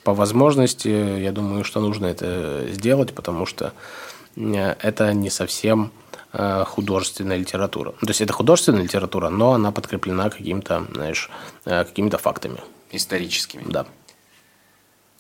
по 0.06 0.14
возможности, 0.14 0.88
я 0.88 1.32
думаю, 1.32 1.64
что 1.64 1.82
нужно 1.82 2.06
это 2.06 2.68
сделать, 2.70 3.14
потому 3.14 3.48
что 3.48 3.74
э, 4.38 4.76
это 4.80 5.12
не 5.14 5.32
совсем 5.32 5.92
э, 6.32 6.64
художественная 6.68 7.38
литература. 7.38 7.92
То 7.94 8.10
есть 8.10 8.22
это 8.22 8.32
художественная 8.32 8.84
литература, 8.84 9.30
но 9.30 9.54
она 9.54 9.72
подкреплена 9.72 10.30
каким-то, 10.30 10.86
знаешь, 10.94 11.32
э, 11.66 11.84
какими-то 11.84 12.20
фактами. 12.20 12.60
Историческими. 12.92 13.64
Да. 13.66 13.88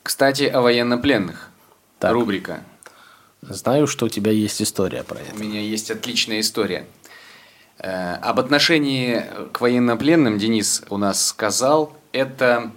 Кстати, 0.03 0.43
о 0.43 0.61
военнопленных. 0.61 1.49
Так. 1.97 2.13
Рубрика. 2.13 2.61
Знаю, 3.41 3.87
что 3.87 4.05
у 4.05 4.09
тебя 4.09 4.31
есть 4.31 4.61
история 4.61 5.03
про 5.03 5.19
это. 5.19 5.33
У 5.35 5.39
меня 5.39 5.61
есть 5.61 5.89
отличная 5.89 6.41
история. 6.41 6.85
Об 7.79 8.39
отношении 8.39 9.25
к 9.51 9.61
военнопленным 9.61 10.37
Денис 10.37 10.83
у 10.89 10.97
нас 10.97 11.27
сказал, 11.27 11.95
это 12.11 12.71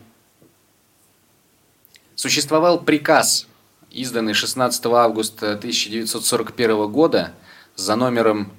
Существовал 2.18 2.80
приказ, 2.80 3.46
изданный 3.92 4.34
16 4.34 4.84
августа 4.86 5.52
1941 5.52 6.90
года 6.90 7.32
за 7.76 7.94
номером 7.94 8.52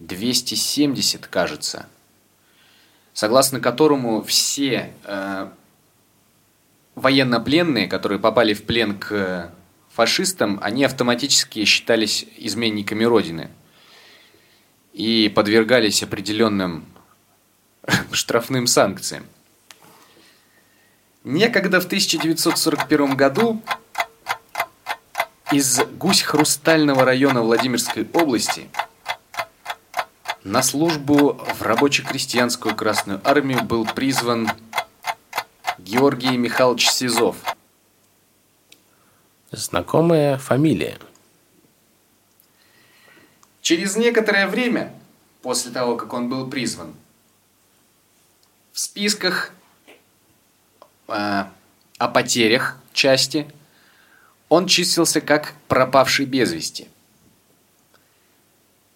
270, 0.00 1.28
кажется, 1.28 1.86
согласно 3.12 3.60
которому 3.60 4.24
все 4.24 4.92
э, 5.04 5.50
военнопленные, 6.96 7.86
которые 7.86 8.18
попали 8.18 8.54
в 8.54 8.64
плен 8.64 8.98
к 8.98 9.52
фашистам, 9.88 10.58
они 10.60 10.82
автоматически 10.82 11.64
считались 11.66 12.26
изменниками 12.36 13.04
Родины 13.04 13.50
и 14.92 15.32
подвергались 15.32 16.02
определенным 16.02 16.86
штрафным 18.10 18.66
санкциям. 18.66 19.26
Некогда 21.24 21.80
в 21.80 21.86
1941 21.86 23.16
году 23.16 23.62
из 25.50 25.80
Гусь-Хрустального 25.80 27.02
района 27.02 27.40
Владимирской 27.40 28.06
области 28.12 28.68
на 30.42 30.62
службу 30.62 31.32
в 31.32 31.62
рабоче-крестьянскую 31.62 32.76
Красную 32.76 33.26
Армию 33.26 33.64
был 33.64 33.86
призван 33.86 34.50
Георгий 35.78 36.36
Михайлович 36.36 36.90
Сизов. 36.90 37.36
Знакомая 39.50 40.36
фамилия. 40.36 40.98
Через 43.62 43.96
некоторое 43.96 44.46
время, 44.46 44.92
после 45.40 45.70
того, 45.70 45.96
как 45.96 46.12
он 46.12 46.28
был 46.28 46.50
призван, 46.50 46.94
в 48.72 48.78
списках 48.78 49.52
э, 51.08 51.44
о 51.98 52.08
потерях 52.08 52.78
части 52.92 53.46
он 54.48 54.66
числился 54.66 55.20
как 55.20 55.54
пропавший 55.68 56.26
без 56.26 56.52
вести. 56.52 56.88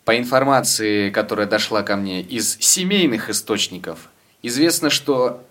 По 0.04 0.16
информации, 0.16 1.10
которая 1.10 1.46
дошла 1.46 1.82
ко 1.82 1.96
мне 1.96 2.22
из 2.22 2.56
семейных 2.60 3.28
источников, 3.28 4.08
известно, 4.42 4.88
что 4.88 5.44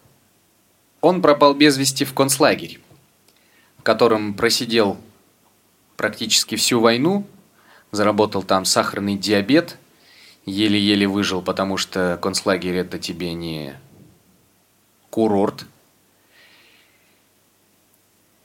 он 1.01 1.21
пропал 1.21 1.53
без 1.53 1.77
вести 1.77 2.05
в 2.05 2.13
концлагерь, 2.13 2.79
в 3.77 3.83
котором 3.83 4.33
просидел 4.33 4.97
практически 5.95 6.55
всю 6.55 6.79
войну, 6.79 7.25
заработал 7.91 8.43
там 8.43 8.65
сахарный 8.65 9.15
диабет, 9.15 9.77
еле-еле 10.45 11.07
выжил, 11.07 11.41
потому 11.41 11.77
что 11.77 12.17
концлагерь 12.21 12.77
это 12.77 12.97
тебе 12.97 13.33
не 13.33 13.75
курорт. 15.09 15.65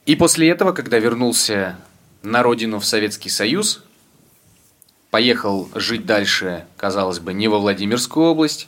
И 0.05 0.15
после 0.15 0.49
этого, 0.49 0.73
когда 0.73 0.99
вернулся 0.99 1.77
на 2.23 2.43
родину 2.43 2.79
в 2.79 2.85
Советский 2.85 3.29
Союз, 3.29 3.83
поехал 5.11 5.69
жить 5.75 6.05
дальше, 6.05 6.65
казалось 6.75 7.19
бы, 7.19 7.33
не 7.33 7.47
во 7.47 7.59
Владимирскую 7.59 8.25
область, 8.25 8.67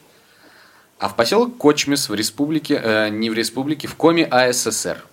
а 0.98 1.10
в 1.10 1.16
поселок 1.16 1.58
Кочмес 1.58 2.08
в 2.08 2.14
республике, 2.14 2.80
э, 2.82 3.10
не 3.10 3.30
в 3.30 3.34
республике, 3.34 3.88
в 3.88 3.96
Коме 3.96 4.26
АССР, 4.26 5.04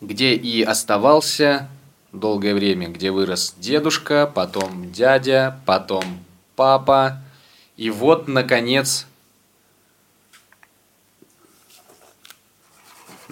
где 0.00 0.34
и 0.34 0.62
оставался 0.62 1.68
долгое 2.12 2.54
время, 2.54 2.88
где 2.88 3.10
вырос 3.10 3.54
дедушка, 3.58 4.26
потом 4.26 4.90
дядя, 4.90 5.60
потом 5.66 6.04
папа, 6.56 7.22
и 7.76 7.90
вот, 7.90 8.26
наконец, 8.26 9.06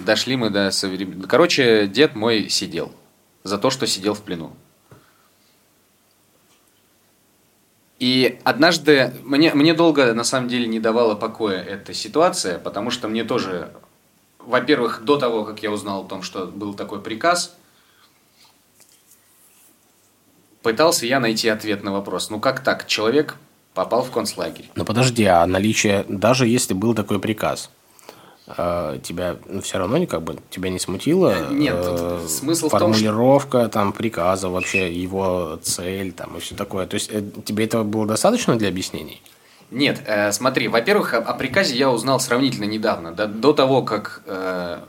дошли 0.05 0.37
мы 0.37 0.51
до 0.51 0.71
современного... 0.71 1.29
Короче, 1.29 1.87
дед 1.87 2.15
мой 2.15 2.49
сидел 2.49 2.93
за 3.45 3.59
то, 3.59 3.71
что 3.71 3.87
сидел 3.87 4.15
в 4.15 4.23
плену. 4.23 4.53
И 7.99 8.39
однажды, 8.45 9.13
мне, 9.25 9.53
мне 9.55 9.75
долго 9.75 10.15
на 10.15 10.23
самом 10.23 10.49
деле 10.49 10.67
не 10.69 10.79
давала 10.79 11.17
покоя 11.17 11.61
эта 11.61 11.93
ситуация, 11.93 12.59
потому 12.59 12.91
что 12.91 13.09
мне 13.09 13.25
тоже, 13.25 13.73
во-первых, 14.39 15.03
до 15.03 15.17
того, 15.17 15.45
как 15.45 15.63
я 15.63 15.73
узнал 15.73 16.05
о 16.05 16.09
том, 16.09 16.23
что 16.23 16.47
был 16.47 16.75
такой 16.75 17.01
приказ, 17.01 17.57
пытался 20.63 21.07
я 21.07 21.19
найти 21.19 21.49
ответ 21.49 21.83
на 21.83 21.93
вопрос. 21.93 22.31
Ну 22.31 22.39
как 22.39 22.63
так? 22.63 22.87
Человек 22.87 23.37
попал 23.75 24.05
в 24.05 24.13
концлагерь. 24.13 24.71
Но 24.77 24.85
подожди, 24.85 25.25
а 25.25 25.45
наличие, 25.47 26.05
даже 26.09 26.47
если 26.47 26.75
был 26.75 26.95
такой 26.95 27.19
приказ, 27.19 27.71
тебя 28.49 29.37
ну, 29.47 29.61
все 29.61 29.79
равно 29.79 30.07
как 30.07 30.23
бы 30.23 30.37
тебя 30.51 30.71
не 30.71 30.79
смутило? 30.79 31.51
Нет, 31.51 31.77
э, 31.77 32.27
смысл 32.29 32.69
в 32.69 32.71
том, 32.71 32.81
формулировка 32.81 33.69
там 33.69 33.93
приказа 33.93 34.49
вообще 34.49 34.93
его 34.93 35.59
цель 35.63 36.13
там 36.13 36.37
и 36.37 36.41
все 36.41 36.55
такое. 36.55 36.87
То 36.87 36.95
есть 36.95 37.11
э, 37.13 37.23
тебе 37.45 37.67
этого 37.67 37.85
было 37.85 38.07
достаточно 38.07 38.57
для 38.57 38.69
объяснений? 38.69 39.21
Нет, 39.71 40.03
э, 40.07 40.33
смотри, 40.33 40.69
во-первых, 40.69 41.13
о, 41.13 41.19
о 41.19 41.35
приказе 41.35 41.77
я 41.77 41.91
узнал 41.91 42.21
сравнительно 42.21 42.65
недавно, 42.65 43.13
до, 43.13 43.27
до 43.27 43.53
того, 43.53 43.83
как 43.83 44.23
э, 44.25 44.81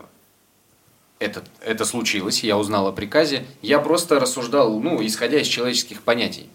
это, 1.19 1.43
это 1.61 1.83
случилось, 1.83 2.43
я 2.43 2.57
узнал 2.57 2.87
о 2.87 2.93
приказе, 2.93 3.45
я 3.61 3.79
просто 3.79 4.19
рассуждал, 4.19 4.79
ну, 4.79 5.05
исходя 5.05 5.39
из 5.41 5.47
человеческих 5.47 6.01
понятий. 6.01 6.49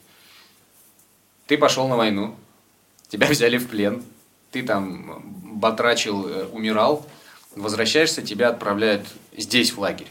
Ты 1.46 1.58
пошел 1.58 1.86
на 1.86 1.96
войну, 1.96 2.34
тебя 3.08 3.26
взяли 3.30 3.58
в 3.58 3.68
плен, 3.68 4.02
ты 4.52 4.62
там 4.62 5.43
батрачил, 5.64 6.28
э, 6.28 6.44
умирал, 6.52 7.06
возвращаешься, 7.56 8.20
тебя 8.20 8.50
отправляют 8.50 9.06
здесь, 9.34 9.72
в 9.72 9.78
лагерь. 9.78 10.10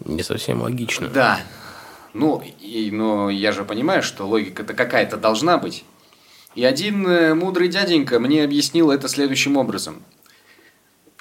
Не 0.00 0.22
совсем 0.22 0.62
логично. 0.62 1.08
Да. 1.08 1.40
Ну, 2.14 2.42
и, 2.58 2.90
но 2.90 3.28
я 3.28 3.52
же 3.52 3.64
понимаю, 3.64 4.02
что 4.02 4.26
логика-то 4.26 4.72
какая-то 4.72 5.18
должна 5.18 5.58
быть. 5.58 5.84
И 6.54 6.64
один 6.64 7.06
э, 7.06 7.34
мудрый 7.34 7.68
дяденька 7.68 8.18
мне 8.18 8.42
объяснил 8.44 8.90
это 8.90 9.08
следующим 9.08 9.58
образом. 9.58 10.02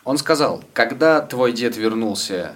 Он 0.05 0.17
сказал, 0.17 0.63
когда 0.71 1.19
твой 1.19 1.51
дед 1.51 1.75
вернулся, 1.75 2.55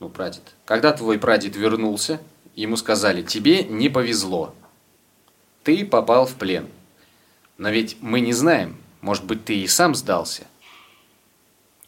ну, 0.00 0.08
прадед, 0.08 0.42
когда 0.64 0.92
твой 0.92 1.20
прадед 1.20 1.54
вернулся, 1.54 2.18
ему 2.56 2.76
сказали, 2.76 3.22
тебе 3.22 3.62
не 3.62 3.88
повезло. 3.88 4.56
Ты 5.62 5.84
попал 5.84 6.26
в 6.26 6.34
плен. 6.34 6.66
Но 7.58 7.70
ведь 7.70 7.96
мы 8.00 8.20
не 8.20 8.32
знаем, 8.32 8.76
может 9.00 9.24
быть, 9.24 9.44
ты 9.44 9.54
и 9.56 9.66
сам 9.66 9.94
сдался. 9.94 10.46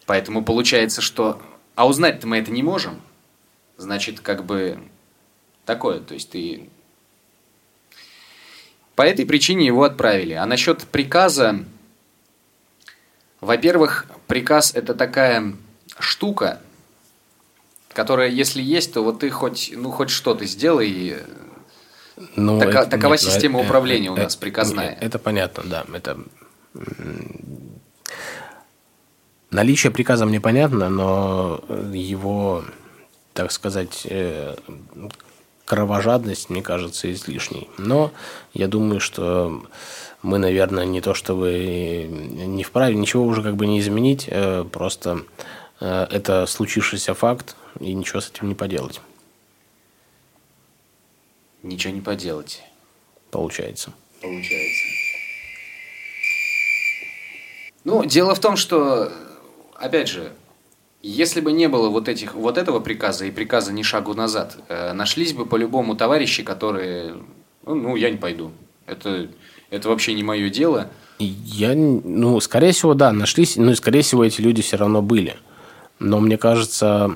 Поэтому 0.06 0.44
получается, 0.44 1.00
что... 1.00 1.40
А 1.74 1.86
узнать-то 1.86 2.26
мы 2.26 2.38
это 2.38 2.50
не 2.50 2.62
можем. 2.62 3.00
Значит, 3.76 4.20
как 4.20 4.44
бы 4.44 4.78
такое. 5.64 6.00
То 6.00 6.14
есть 6.14 6.30
ты... 6.30 6.68
По 8.96 9.02
этой 9.02 9.24
причине 9.24 9.66
его 9.66 9.84
отправили. 9.84 10.34
А 10.34 10.44
насчет 10.46 10.84
приказа... 10.86 11.64
Во-первых, 13.40 14.06
приказ 14.26 14.74
это 14.74 14.94
такая 14.94 15.54
штука, 15.98 16.60
которая, 17.94 18.28
если 18.28 18.60
есть, 18.60 18.92
то 18.92 19.02
вот 19.02 19.20
ты 19.20 19.30
хоть, 19.30 19.72
ну, 19.74 19.90
хоть 19.90 20.10
что-то 20.10 20.44
сделай. 20.44 21.16
Ну, 22.36 22.58
Така- 22.60 22.82
это- 22.82 22.90
такова 22.90 23.14
нет, 23.14 23.22
ну, 23.22 23.30
система 23.30 23.58
это- 23.60 23.68
управления 23.68 24.08
это- 24.08 24.12
у 24.20 24.24
нас, 24.24 24.36
приказная. 24.36 24.90
Это, 24.90 25.06
это 25.06 25.18
понятно, 25.18 25.62
да. 25.64 25.86
Это 25.94 26.20
наличие 29.50 29.92
приказа 29.92 30.26
мне 30.26 30.40
понятно, 30.40 30.88
но 30.88 31.62
его, 31.92 32.64
так 33.32 33.52
сказать, 33.52 34.06
э, 34.08 34.56
кровожадность, 35.64 36.50
мне 36.50 36.62
кажется, 36.62 37.12
излишней. 37.12 37.68
Но 37.78 38.12
я 38.54 38.66
думаю, 38.68 39.00
что 39.00 39.64
мы, 40.22 40.38
наверное, 40.38 40.84
не 40.84 41.00
то 41.00 41.14
чтобы 41.14 42.06
не 42.10 42.62
вправе, 42.64 42.94
ничего 42.94 43.24
уже 43.24 43.42
как 43.42 43.56
бы 43.56 43.66
не 43.66 43.80
изменить, 43.80 44.24
э, 44.28 44.64
просто 44.64 45.24
э, 45.80 46.06
это 46.10 46.46
случившийся 46.46 47.14
факт, 47.14 47.56
и 47.78 47.92
ничего 47.94 48.20
с 48.20 48.30
этим 48.30 48.48
не 48.48 48.54
поделать, 48.54 49.00
Ничего 51.62 51.92
не 51.92 52.00
поделать. 52.00 52.62
получается. 53.30 53.92
получается. 54.20 54.89
Ну, 57.84 58.04
дело 58.04 58.34
в 58.34 58.40
том, 58.40 58.56
что, 58.56 59.10
опять 59.74 60.08
же, 60.08 60.32
если 61.02 61.40
бы 61.40 61.52
не 61.52 61.68
было 61.68 61.88
вот, 61.88 62.08
этих, 62.08 62.34
вот 62.34 62.58
этого 62.58 62.80
приказа 62.80 63.24
и 63.24 63.30
приказа 63.30 63.72
«ни 63.72 63.82
шагу 63.82 64.14
назад», 64.14 64.58
э, 64.68 64.92
нашлись 64.92 65.32
бы 65.32 65.46
по-любому 65.46 65.96
товарищи, 65.96 66.42
которые, 66.42 67.14
ну, 67.64 67.74
ну, 67.74 67.96
я 67.96 68.10
не 68.10 68.18
пойду. 68.18 68.50
Это, 68.86 69.28
это 69.70 69.88
вообще 69.88 70.12
не 70.12 70.22
мое 70.22 70.50
дело. 70.50 70.88
Я, 71.18 71.74
ну, 71.74 72.38
скорее 72.40 72.72
всего, 72.72 72.94
да, 72.94 73.12
нашлись, 73.12 73.56
ну, 73.56 73.74
скорее 73.74 74.02
всего, 74.02 74.24
эти 74.24 74.42
люди 74.42 74.60
все 74.60 74.76
равно 74.76 75.00
были. 75.00 75.36
Но 75.98 76.20
мне 76.20 76.36
кажется, 76.36 77.10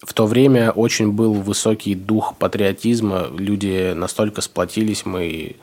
в 0.00 0.12
то 0.12 0.26
время 0.26 0.70
очень 0.70 1.12
был 1.12 1.34
высокий 1.34 1.94
дух 1.94 2.36
патриотизма, 2.36 3.28
люди 3.36 3.92
настолько 3.92 4.40
сплотились, 4.40 5.04
мы 5.04 5.56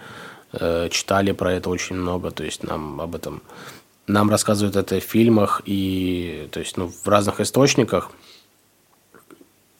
читали 0.51 1.31
про 1.31 1.53
это 1.53 1.69
очень 1.69 1.95
много, 1.95 2.31
то 2.31 2.43
есть 2.43 2.63
нам 2.63 3.01
об 3.01 3.15
этом, 3.15 3.41
нам 4.07 4.29
рассказывают 4.29 4.75
это 4.75 4.99
в 4.99 5.03
фильмах 5.03 5.61
и, 5.65 6.47
то 6.51 6.59
есть, 6.59 6.77
ну, 6.77 6.87
в 6.87 7.07
разных 7.07 7.41
источниках. 7.41 8.11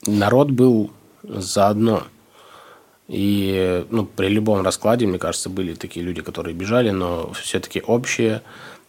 Народ 0.05 0.51
был 0.51 0.91
заодно. 1.23 2.03
И 3.07 3.85
ну, 3.91 4.05
при 4.05 4.27
любом 4.29 4.63
раскладе, 4.63 5.05
мне 5.05 5.19
кажется, 5.19 5.49
были 5.49 5.75
такие 5.75 6.03
люди, 6.03 6.21
которые 6.21 6.55
бежали, 6.55 6.89
но 6.89 7.31
все-таки 7.33 7.81
общее 7.81 8.41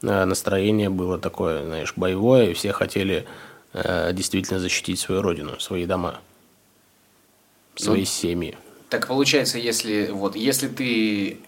э, 0.03 0.25
настроение 0.25 0.89
было 0.89 1.19
такое, 1.19 1.65
знаешь, 1.65 1.93
боевое, 1.97 2.51
и 2.51 2.55
все 2.55 2.73
хотели 2.73 3.27
э, 3.75 4.13
действительно 4.15 4.59
защитить 4.59 5.01
свою 5.01 5.21
родину, 5.21 5.61
свои 5.61 5.85
дома, 5.85 6.21
свои 7.75 8.01
Ну, 8.01 8.05
семьи. 8.07 8.57
Так 8.89 9.07
получается, 9.09 9.59
если, 9.59 10.09
вот, 10.11 10.35
если 10.35 10.69
ты 10.69 11.39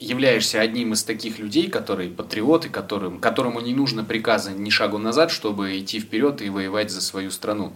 являешься 0.00 0.60
одним 0.60 0.94
из 0.94 1.04
таких 1.04 1.38
людей, 1.38 1.68
которые 1.68 2.10
патриоты, 2.10 2.70
которым, 2.70 3.20
которому 3.20 3.60
не 3.60 3.74
нужно 3.74 4.02
приказа 4.02 4.50
ни 4.50 4.70
шагу 4.70 4.98
назад, 4.98 5.30
чтобы 5.30 5.78
идти 5.78 6.00
вперед 6.00 6.40
и 6.40 6.48
воевать 6.48 6.90
за 6.90 7.02
свою 7.02 7.30
страну, 7.30 7.74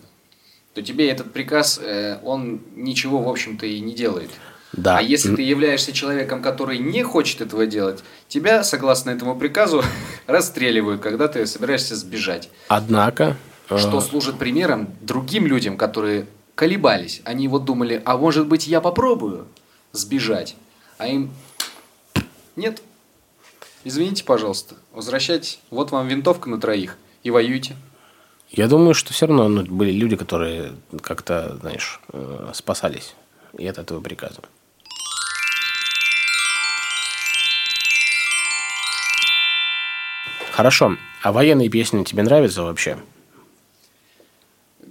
то 0.72 0.82
тебе 0.82 1.08
этот 1.10 1.32
приказ, 1.32 1.78
э, 1.80 2.18
он 2.24 2.62
ничего, 2.74 3.22
в 3.22 3.28
общем-то, 3.28 3.66
и 3.66 3.78
не 3.78 3.94
делает. 3.94 4.30
Да. 4.72 4.98
А 4.98 5.02
если 5.02 5.36
ты 5.36 5.42
являешься 5.42 5.92
человеком, 5.92 6.42
который 6.42 6.78
не 6.78 7.02
хочет 7.02 7.42
этого 7.42 7.66
делать, 7.66 8.02
тебя, 8.26 8.64
согласно 8.64 9.10
этому 9.10 9.36
приказу, 9.36 9.84
расстреливают, 10.26 11.02
когда 11.02 11.28
ты 11.28 11.46
собираешься 11.46 11.94
сбежать. 11.94 12.48
Однако... 12.68 13.36
э, 13.68 13.78
Что 13.78 14.00
служит 14.00 14.38
примером 14.38 14.88
другим 15.02 15.46
людям, 15.46 15.76
которые 15.76 16.26
колебались. 16.54 17.20
Они 17.24 17.48
вот 17.48 17.64
думали, 17.64 18.00
а 18.04 18.16
может 18.16 18.46
быть 18.48 18.66
я 18.66 18.80
попробую 18.80 19.46
сбежать. 19.92 20.56
А 20.98 21.06
им 21.06 21.30
нет. 22.56 22.82
Извините, 23.84 24.24
пожалуйста, 24.24 24.76
возвращайтесь. 24.92 25.60
Вот 25.70 25.90
вам 25.90 26.08
винтовка 26.08 26.48
на 26.48 26.60
троих. 26.60 26.96
И 27.22 27.30
воюйте. 27.30 27.76
Я 28.50 28.68
думаю, 28.68 28.94
что 28.94 29.12
все 29.12 29.26
равно 29.26 29.48
ну, 29.48 29.64
были 29.64 29.90
люди, 29.90 30.16
которые 30.16 30.72
как-то, 31.02 31.56
знаешь, 31.60 32.00
э, 32.12 32.52
спасались 32.54 33.14
и 33.58 33.66
от 33.66 33.78
этого 33.78 34.00
приказа. 34.00 34.40
Хорошо. 40.52 40.96
А 41.22 41.32
военные 41.32 41.68
песни 41.68 42.04
тебе 42.04 42.22
нравятся 42.22 42.62
вообще? 42.62 42.98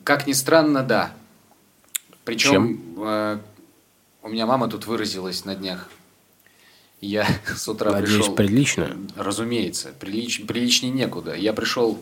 Как 0.03 0.27
ни 0.27 0.33
странно, 0.33 0.83
да. 0.83 1.13
Причем 2.25 2.81
э, 2.97 3.37
у 4.23 4.29
меня 4.29 4.45
мама 4.45 4.67
тут 4.67 4.87
выразилась 4.87 5.45
на 5.45 5.55
днях. 5.55 5.89
Я 7.03 7.27
с 7.55 7.67
утра 7.67 7.91
Надеюсь, 7.91 8.17
пришел. 8.17 8.35
прилично. 8.35 8.97
Разумеется, 9.17 9.93
прилич, 9.99 10.45
приличнее 10.45 10.91
некуда. 10.91 11.35
Я 11.35 11.51
пришел 11.51 11.99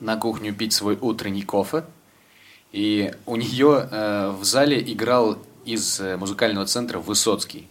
на 0.00 0.16
кухню 0.16 0.52
пить 0.52 0.72
свой 0.72 0.98
утренний 1.00 1.42
кофе, 1.42 1.84
и 2.72 3.14
у 3.24 3.36
нее 3.36 3.88
э, 3.88 4.30
в 4.30 4.42
зале 4.42 4.82
играл 4.82 5.38
из 5.64 6.00
э, 6.00 6.16
музыкального 6.16 6.66
центра 6.66 6.98
Высоцкий. 6.98 7.68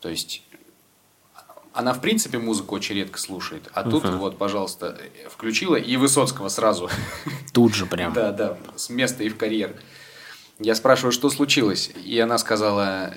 То 0.00 0.08
есть 0.08 0.42
она, 1.72 1.92
в 1.92 2.00
принципе, 2.00 2.38
музыку 2.38 2.74
очень 2.74 2.96
редко 2.96 3.20
слушает. 3.20 3.70
А 3.72 3.88
тут 3.88 4.04
вот, 4.04 4.38
пожалуйста, 4.38 5.00
включила 5.30 5.76
и 5.76 5.96
Высоцкого 5.96 6.48
сразу. 6.48 6.90
Тут 7.52 7.76
же 7.76 7.86
прям. 7.86 8.12
Да, 8.12 8.32
да, 8.32 8.58
с 8.74 8.90
места 8.90 9.22
и 9.22 9.28
в 9.28 9.36
карьер. 9.36 9.80
Я 10.58 10.74
спрашиваю, 10.74 11.12
что 11.12 11.30
случилось, 11.30 11.92
и 12.04 12.18
она 12.18 12.38
сказала, 12.38 13.14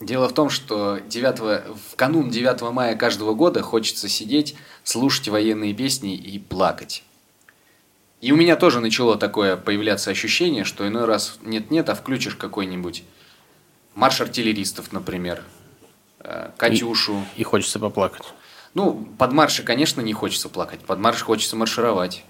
дело 0.00 0.28
в 0.28 0.34
том, 0.34 0.50
что 0.50 0.98
9, 0.98 1.38
в 1.76 1.96
канун 1.96 2.30
9 2.30 2.60
мая 2.72 2.96
каждого 2.96 3.34
года 3.34 3.62
хочется 3.62 4.08
сидеть, 4.08 4.54
слушать 4.84 5.28
военные 5.28 5.74
песни 5.74 6.14
и 6.14 6.38
плакать. 6.38 7.04
И 8.20 8.32
у 8.32 8.36
меня 8.36 8.56
тоже 8.56 8.80
начало 8.80 9.16
такое 9.16 9.56
появляться 9.56 10.10
ощущение, 10.10 10.64
что 10.64 10.86
иной 10.86 11.04
раз 11.04 11.38
нет-нет, 11.42 11.88
а 11.88 11.94
включишь 11.94 12.34
какой-нибудь 12.34 13.04
марш 13.94 14.20
артиллеристов, 14.20 14.92
например, 14.92 15.44
э, 16.20 16.50
Катюшу. 16.56 17.24
И 17.36 17.44
хочется 17.44 17.78
поплакать. 17.78 18.26
Ну, 18.74 19.08
под 19.18 19.32
марши, 19.32 19.62
конечно, 19.62 20.00
не 20.00 20.12
хочется 20.12 20.48
плакать, 20.48 20.80
под 20.80 20.98
марш 20.98 21.22
хочется 21.22 21.56
маршировать. 21.56 22.24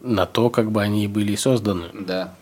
На 0.00 0.26
то, 0.26 0.50
как 0.50 0.70
бы 0.70 0.82
они 0.82 1.04
и 1.04 1.08
были 1.08 1.32
и 1.32 1.36
созданы. 1.36 1.88
Да. 1.94 2.34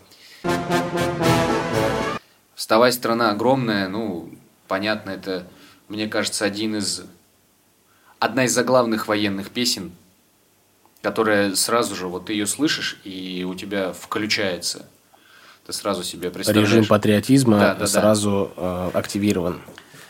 Вставай, 2.55 2.91
страна 2.91 3.31
огромная, 3.31 3.87
ну, 3.87 4.29
понятно, 4.67 5.11
это, 5.11 5.47
мне 5.87 6.07
кажется, 6.07 6.45
один 6.45 6.75
из... 6.75 7.03
Одна 8.19 8.45
из 8.45 8.53
заглавных 8.53 9.07
военных 9.07 9.49
песен, 9.49 9.91
которая 11.01 11.53
сразу 11.55 11.95
же, 11.95 12.07
вот 12.07 12.25
ты 12.27 12.33
ее 12.33 12.47
слышишь, 12.47 12.99
и 13.03 13.45
у 13.47 13.53
тебя 13.55 13.93
включается. 13.93 14.87
Ты 15.65 15.73
сразу 15.73 16.03
себе 16.03 16.29
представляешь. 16.31 16.69
Режим 16.69 16.85
патриотизма 16.85 17.59
Да, 17.59 17.73
да, 17.73 17.79
да. 17.81 17.87
сразу 17.87 18.51
э, 18.55 18.91
активирован. 18.93 19.61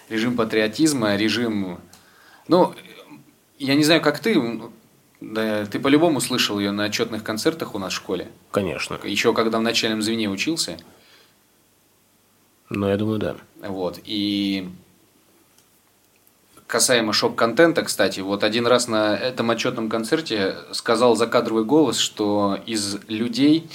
Режим 0.10 0.36
патриотизма, 0.36 1.16
режим... 1.16 1.80
Ну, 2.48 2.76
я 3.58 3.76
не 3.76 3.84
знаю, 3.84 4.02
как 4.02 4.20
ты, 4.20 4.40
да, 5.22 5.66
ты 5.66 5.80
по-любому 5.80 6.22
слышал 6.22 6.60
ее 6.60 6.72
на 6.72 6.86
отчетных 6.86 7.24
концертах 7.24 7.74
у 7.74 7.80
нас 7.80 7.94
в 7.94 7.96
школе. 7.96 8.28
Конечно. 8.52 9.00
Еще 9.04 9.34
когда 9.34 9.60
в 9.60 9.62
начальном 9.62 10.02
звене 10.02 10.30
учился. 10.30 10.78
Но 12.70 12.90
я 12.90 12.98
думаю, 12.98 13.20
да. 13.20 13.36
Вот. 13.62 14.00
И 14.04 14.70
касаемо 16.68 17.14
шок-контента, 17.14 17.84
кстати, 17.84 18.20
вот 18.22 18.44
один 18.44 18.66
раз 18.68 18.88
на 18.88 19.16
этом 19.16 19.50
отчетном 19.52 19.90
концерте 19.90 20.56
сказал 20.72 21.16
закадровый 21.16 21.64
голос, 21.64 21.98
что 21.98 22.60
из 22.66 22.98
людей, 23.08 23.70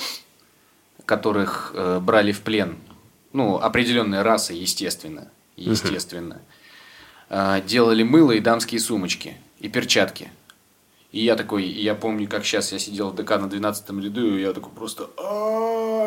которых 1.07 1.73
э, 1.75 2.01
брали 2.01 2.33
в 2.33 2.41
плен, 2.41 2.77
ну, 3.33 3.57
определенная 3.57 4.23
раса, 4.23 4.55
естественно, 4.55 5.31
естественно, 5.57 6.41
э, 7.29 7.63
делали 7.65 8.03
мыло 8.03 8.33
и 8.33 8.41
дамские 8.41 8.81
сумочки, 8.81 9.37
и 9.61 9.69
перчатки. 9.69 10.31
И 11.13 11.25
я 11.25 11.37
такой, 11.37 11.65
я 11.65 11.95
помню, 11.95 12.29
как 12.29 12.45
сейчас 12.45 12.73
я 12.73 12.79
сидел 12.79 13.11
в 13.11 13.17
ДК 13.17 13.31
на 13.31 13.49
12 13.49 13.91
ряду, 13.91 14.37
и 14.37 14.43
я 14.43 14.53
такой 14.53 14.73
просто, 14.73 15.11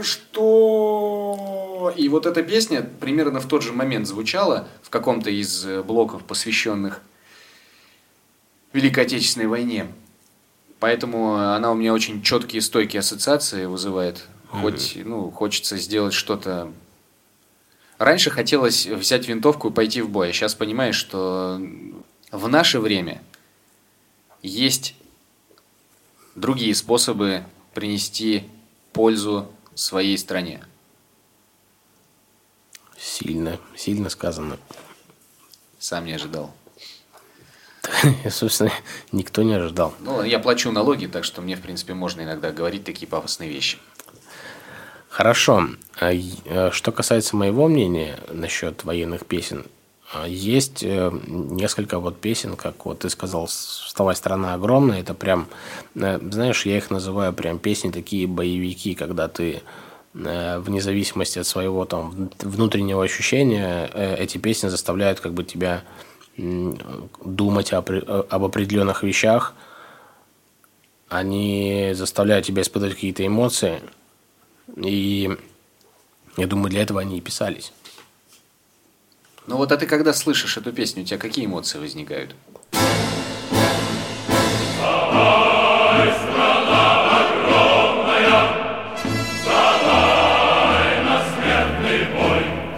что? 0.01 1.93
И 1.95 2.09
вот 2.09 2.25
эта 2.25 2.41
песня 2.41 2.81
примерно 2.81 3.39
в 3.39 3.47
тот 3.47 3.61
же 3.61 3.73
момент 3.73 4.07
звучала 4.07 4.67
в 4.81 4.89
каком-то 4.89 5.29
из 5.29 5.65
э, 5.65 5.83
блоков, 5.83 6.23
посвященных 6.23 7.01
Великой 8.71 9.03
Отечественной 9.03 9.47
войне. 9.47 9.87
Поэтому 10.79 11.35
она 11.35 11.71
у 11.71 11.75
меня 11.75 11.93
очень 11.93 12.21
четкие, 12.23 12.61
стойкие 12.61 13.01
ассоциации 13.01 13.65
вызывает. 13.65 14.25
Хоть, 14.49 14.97
ну, 15.03 15.31
хочется 15.31 15.77
сделать 15.77 16.13
что-то... 16.13 16.71
Раньше 17.97 18.29
хотелось 18.31 18.85
взять 18.85 19.27
винтовку 19.27 19.69
и 19.69 19.71
пойти 19.71 20.01
в 20.01 20.09
бой, 20.09 20.29
а 20.29 20.33
сейчас 20.33 20.55
понимаешь, 20.55 20.95
что 20.95 21.61
в 22.31 22.47
наше 22.49 22.79
время 22.79 23.21
есть 24.41 24.95
другие 26.35 26.75
способы 26.75 27.43
принести 27.73 28.43
пользу 28.91 29.49
своей 29.75 30.17
стране. 30.17 30.63
Сильно, 32.97 33.59
сильно 33.75 34.09
сказано. 34.09 34.57
Сам 35.79 36.05
не 36.05 36.13
ожидал. 36.13 36.53
Собственно, 38.29 38.71
никто 39.11 39.43
не 39.43 39.53
ожидал. 39.53 39.93
Ну, 39.99 40.23
я 40.23 40.39
плачу 40.39 40.71
налоги, 40.71 41.07
так 41.07 41.23
что 41.23 41.41
мне, 41.41 41.55
в 41.55 41.61
принципе, 41.61 41.93
можно 41.93 42.21
иногда 42.21 42.51
говорить 42.51 42.85
такие 42.85 43.07
пафосные 43.07 43.49
вещи. 43.49 43.77
Хорошо. 45.09 45.67
А, 45.99 46.11
э, 46.13 46.71
Что 46.71 46.91
касается 46.91 47.35
моего 47.35 47.67
мнения 47.67 48.19
насчет 48.29 48.83
военных 48.83 49.25
песен, 49.25 49.65
а, 49.65 49.82
есть 50.27 50.83
э, 50.83 51.11
несколько 51.27 51.99
вот 51.99 52.19
песен, 52.19 52.55
как 52.55 52.85
вот 52.85 52.99
ты 52.99 53.09
сказал, 53.09 53.47
«Вставай, 53.47 54.15
страна 54.15 54.53
огромная». 54.53 55.01
Это 55.01 55.13
прям, 55.13 55.47
э, 55.95 56.19
знаешь, 56.31 56.65
я 56.65 56.77
их 56.77 56.91
называю 56.91 57.33
прям 57.33 57.57
песни 57.59 57.89
такие 57.91 58.27
боевики, 58.27 58.93
когда 58.95 59.27
ты 59.27 59.61
э, 60.13 60.59
вне 60.59 60.81
зависимости 60.81 61.39
от 61.39 61.47
своего 61.47 61.85
там 61.85 62.11
вн- 62.11 62.47
внутреннего 62.47 63.03
ощущения, 63.03 63.87
эти 64.17 64.37
песни 64.37 64.67
заставляют 64.67 65.19
как 65.19 65.33
бы 65.33 65.43
тебя 65.43 65.83
думать 66.37 67.73
о 67.73 67.77
опре- 67.77 68.05
о- 68.07 68.25
об 68.29 68.43
определенных 68.43 69.03
вещах, 69.03 69.53
они 71.09 71.91
заставляют 71.93 72.45
тебя 72.45 72.61
испытывать 72.63 72.95
какие-то 72.95 73.25
эмоции, 73.25 73.81
и 74.77 75.37
я 76.37 76.47
думаю, 76.47 76.69
для 76.69 76.81
этого 76.81 77.01
они 77.01 77.17
и 77.17 77.21
писались. 77.21 77.71
Ну 79.45 79.57
вот, 79.57 79.71
а 79.73 79.77
ты 79.77 79.85
когда 79.85 80.13
слышишь 80.13 80.55
эту 80.57 80.71
песню, 80.71 81.03
у 81.03 81.05
тебя 81.05 81.19
какие 81.19 81.45
эмоции 81.45 81.77
возникают? 81.77 82.33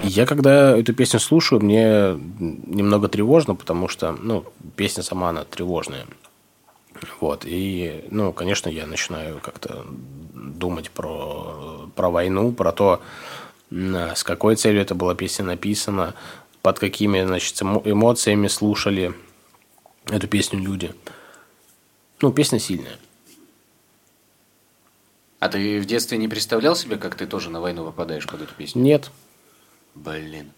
Я 0.01 0.25
когда 0.25 0.77
эту 0.77 0.93
песню 0.93 1.19
слушаю, 1.19 1.61
мне 1.61 2.17
немного 2.39 3.09
тревожно, 3.09 3.53
потому 3.53 3.87
что, 3.87 4.13
ну, 4.13 4.45
песня 4.75 5.03
сама, 5.03 5.29
она 5.29 5.43
тревожная. 5.43 6.05
Вот, 7.19 7.43
и, 7.45 8.05
ну, 8.09 8.31
конечно, 8.31 8.69
я 8.69 8.87
начинаю 8.87 9.39
как-то 9.39 9.85
думать 10.33 10.89
про, 10.89 11.89
про 11.95 12.09
войну, 12.09 12.53
про 12.53 12.71
то, 12.71 13.01
с 13.69 14.23
какой 14.23 14.55
целью 14.55 14.81
эта 14.81 14.95
была 14.95 15.15
песня 15.15 15.43
написана, 15.45 16.13
под 16.65 16.79
какими, 16.79 17.23
значит, 17.23 17.61
эмо- 17.61 17.83
эмоциями 17.85 18.47
слушали 18.47 19.13
эту 20.07 20.27
песню 20.27 20.59
люди. 20.59 20.95
Ну, 22.21 22.33
песня 22.33 22.57
сильная. 22.57 22.97
А 25.37 25.47
ты 25.47 25.79
в 25.79 25.85
детстве 25.85 26.17
не 26.17 26.27
представлял 26.27 26.75
себе, 26.75 26.97
как 26.97 27.13
ты 27.13 27.27
тоже 27.27 27.51
на 27.51 27.61
войну 27.61 27.85
попадаешь 27.85 28.25
под 28.25 28.41
эту 28.41 28.55
песню? 28.55 28.81
Нет, 28.81 29.11
Блин. 29.93 30.53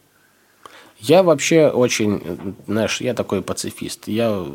Я 0.98 1.24
вообще 1.24 1.68
очень, 1.68 2.56
знаешь, 2.68 3.02
я 3.02 3.14
такой 3.14 3.42
пацифист. 3.42 4.08
Я, 4.08 4.46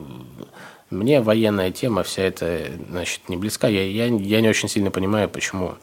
мне 0.88 1.21
военная 1.21 1.71
тема 1.71 2.03
вся 2.03 2.23
эта, 2.23 2.73
значит, 2.88 3.29
не 3.29 3.37
близка. 3.37 3.69
Я, 3.69 3.85
я, 3.85 4.07
я 4.07 4.41
не 4.41 4.49
очень 4.49 4.71
сильно 4.71 4.91
понимаю, 4.91 5.29
почему, 5.29 5.75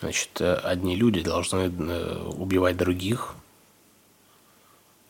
значит, 0.00 0.40
одни 0.40 0.94
люди 0.94 1.22
должны 1.22 1.72
э, 1.76 2.24
убивать 2.36 2.76
других. 2.76 3.34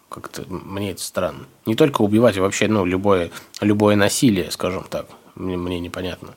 Как-то 0.09 0.44
мне 0.49 0.92
это 0.92 1.03
странно. 1.03 1.47
Не 1.66 1.75
только 1.75 2.01
убивать, 2.03 2.38
а 2.38 2.40
вообще, 2.40 2.66
ну, 2.66 2.85
любое, 2.87 3.31
любое 3.61 3.94
насилие, 3.94 4.51
скажем 4.51 4.85
так, 4.88 5.07
мне, 5.35 5.57
мне 5.57 5.81
непонятно. 5.81 6.35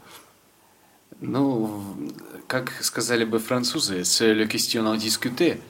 Ну, 1.22 1.84
как 2.48 2.72
сказали 2.82 3.24
бы 3.24 3.40
французы, 3.40 4.02
c'est 4.02 4.34
le 4.34 4.46
question 4.48 4.92
à 4.92 4.98
discuter. 4.98 5.62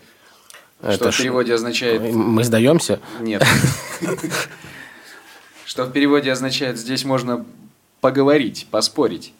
Это 0.82 1.12
что 1.12 1.12
в 1.12 1.18
переводе 1.18 1.54
означает... 1.54 2.02
Мы 2.02 2.44
сдаемся? 2.44 3.00
Нет. 3.20 3.46
Что 5.66 5.86
в 5.86 5.92
переводе 5.92 6.32
означает, 6.32 6.80
здесь 6.80 7.06
можно 7.06 7.46
поговорить, 8.02 8.68
поспорить, 8.72 9.34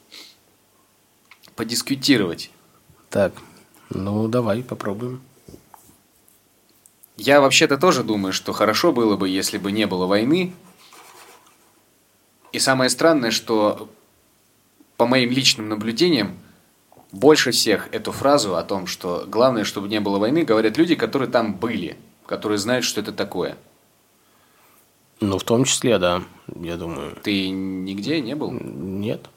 подискутировать. 1.56 2.52
Так, 3.10 3.34
ну 3.90 4.28
давай 4.28 4.62
попробуем. 4.64 5.22
Я 7.18 7.42
вообще-то 7.42 7.78
тоже 7.78 8.04
думаю, 8.04 8.34
что 8.34 8.54
хорошо 8.54 8.92
было 8.92 9.18
бы, 9.18 9.30
если 9.30 9.58
бы 9.58 9.72
не 9.72 9.86
было 9.86 10.06
войны. 10.06 10.54
И 12.52 12.60
самое 12.60 12.90
странное, 12.90 13.32
что 13.32 13.90
по 14.98 15.06
моим 15.08 15.32
личным 15.32 15.70
наблюдениям, 15.70 16.38
больше 17.12 17.52
всех 17.52 17.90
эту 17.92 18.12
фразу 18.12 18.56
о 18.56 18.64
том, 18.64 18.88
что 18.88 19.26
главное, 19.28 19.64
чтобы 19.64 19.88
не 19.88 20.00
было 20.00 20.18
войны, 20.18 20.44
говорят 20.44 20.78
люди, 20.78 20.96
которые 20.96 21.30
там 21.30 21.56
были, 21.56 21.98
которые 22.26 22.58
знают, 22.58 22.86
что 22.86 23.02
это 23.02 23.12
такое. 23.12 23.58
Ну, 25.20 25.38
в 25.38 25.44
том 25.44 25.66
числе, 25.66 26.00
да, 26.00 26.24
я 26.56 26.78
думаю. 26.78 27.16
Ты 27.22 27.50
нигде 27.50 28.22
не 28.22 28.36
был? 28.36 28.52
Нет. 28.52 29.30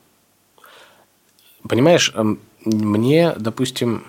Понимаешь, 1.69 2.13
эм, 2.15 2.41
мне, 2.65 3.35
допустим, 3.37 4.05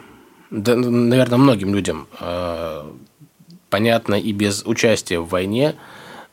да, 0.51 0.75
наверное, 0.75 1.37
многим 1.37 1.73
людям 1.73 2.07
э, 2.19 2.91
понятно 3.75 4.15
и 4.15 4.31
без 4.31 4.63
участия 4.65 5.19
в 5.19 5.27
войне 5.27 5.75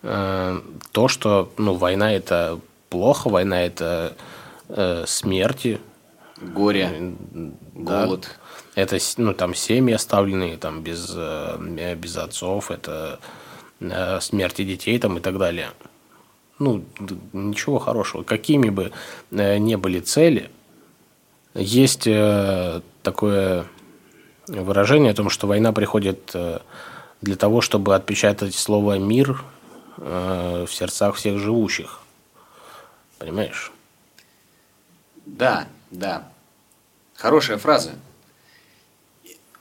э, 0.03 0.61
то, 0.93 1.09
что 1.09 1.53
ну, 1.57 1.75
война 1.75 2.13
это 2.13 2.61
плохо, 2.89 3.29
война 3.29 3.63
это 3.63 4.17
э, 4.69 5.03
смерти, 5.09 5.81
Горе, 6.41 7.15
да. 7.75 8.07
голод. 8.07 8.31
Это 8.77 8.99
ну, 9.17 9.35
там 9.35 9.57
семьи 9.57 9.93
оставленные 9.93 10.57
там, 10.57 10.83
без, 10.83 11.13
э, 11.17 11.97
без 11.97 12.17
отцов, 12.17 12.71
это 12.71 13.19
э, 13.81 14.21
смерти 14.21 14.63
детей 14.63 14.97
там, 15.01 15.19
и 15.19 15.21
так 15.21 15.37
далее. 15.37 15.71
Ну, 16.61 16.85
ничего 17.33 17.81
хорошего. 17.81 18.23
Какими 18.23 18.71
бы 18.71 18.93
э, 19.33 19.59
не 19.59 19.77
были 19.77 19.99
цели, 19.99 20.49
есть 21.55 22.07
э, 22.07 22.83
такое 23.03 23.67
выражение 24.47 25.11
о 25.11 25.15
том, 25.15 25.29
что 25.29 25.49
война 25.49 25.73
приходит 25.73 26.31
э, 26.35 26.61
для 27.23 27.37
того, 27.37 27.61
чтобы 27.61 27.95
отпечатать 27.95 28.55
слово 28.55 28.99
«мир» 28.99 29.43
э, 29.97 30.67
в 30.69 30.75
сердцах 30.75 31.17
всех 31.17 31.39
живущих. 31.39 32.01
Понимаешь? 33.19 33.73
Да, 35.25 35.69
да. 35.91 36.29
Хорошая 37.15 37.59
фраза. 37.59 37.93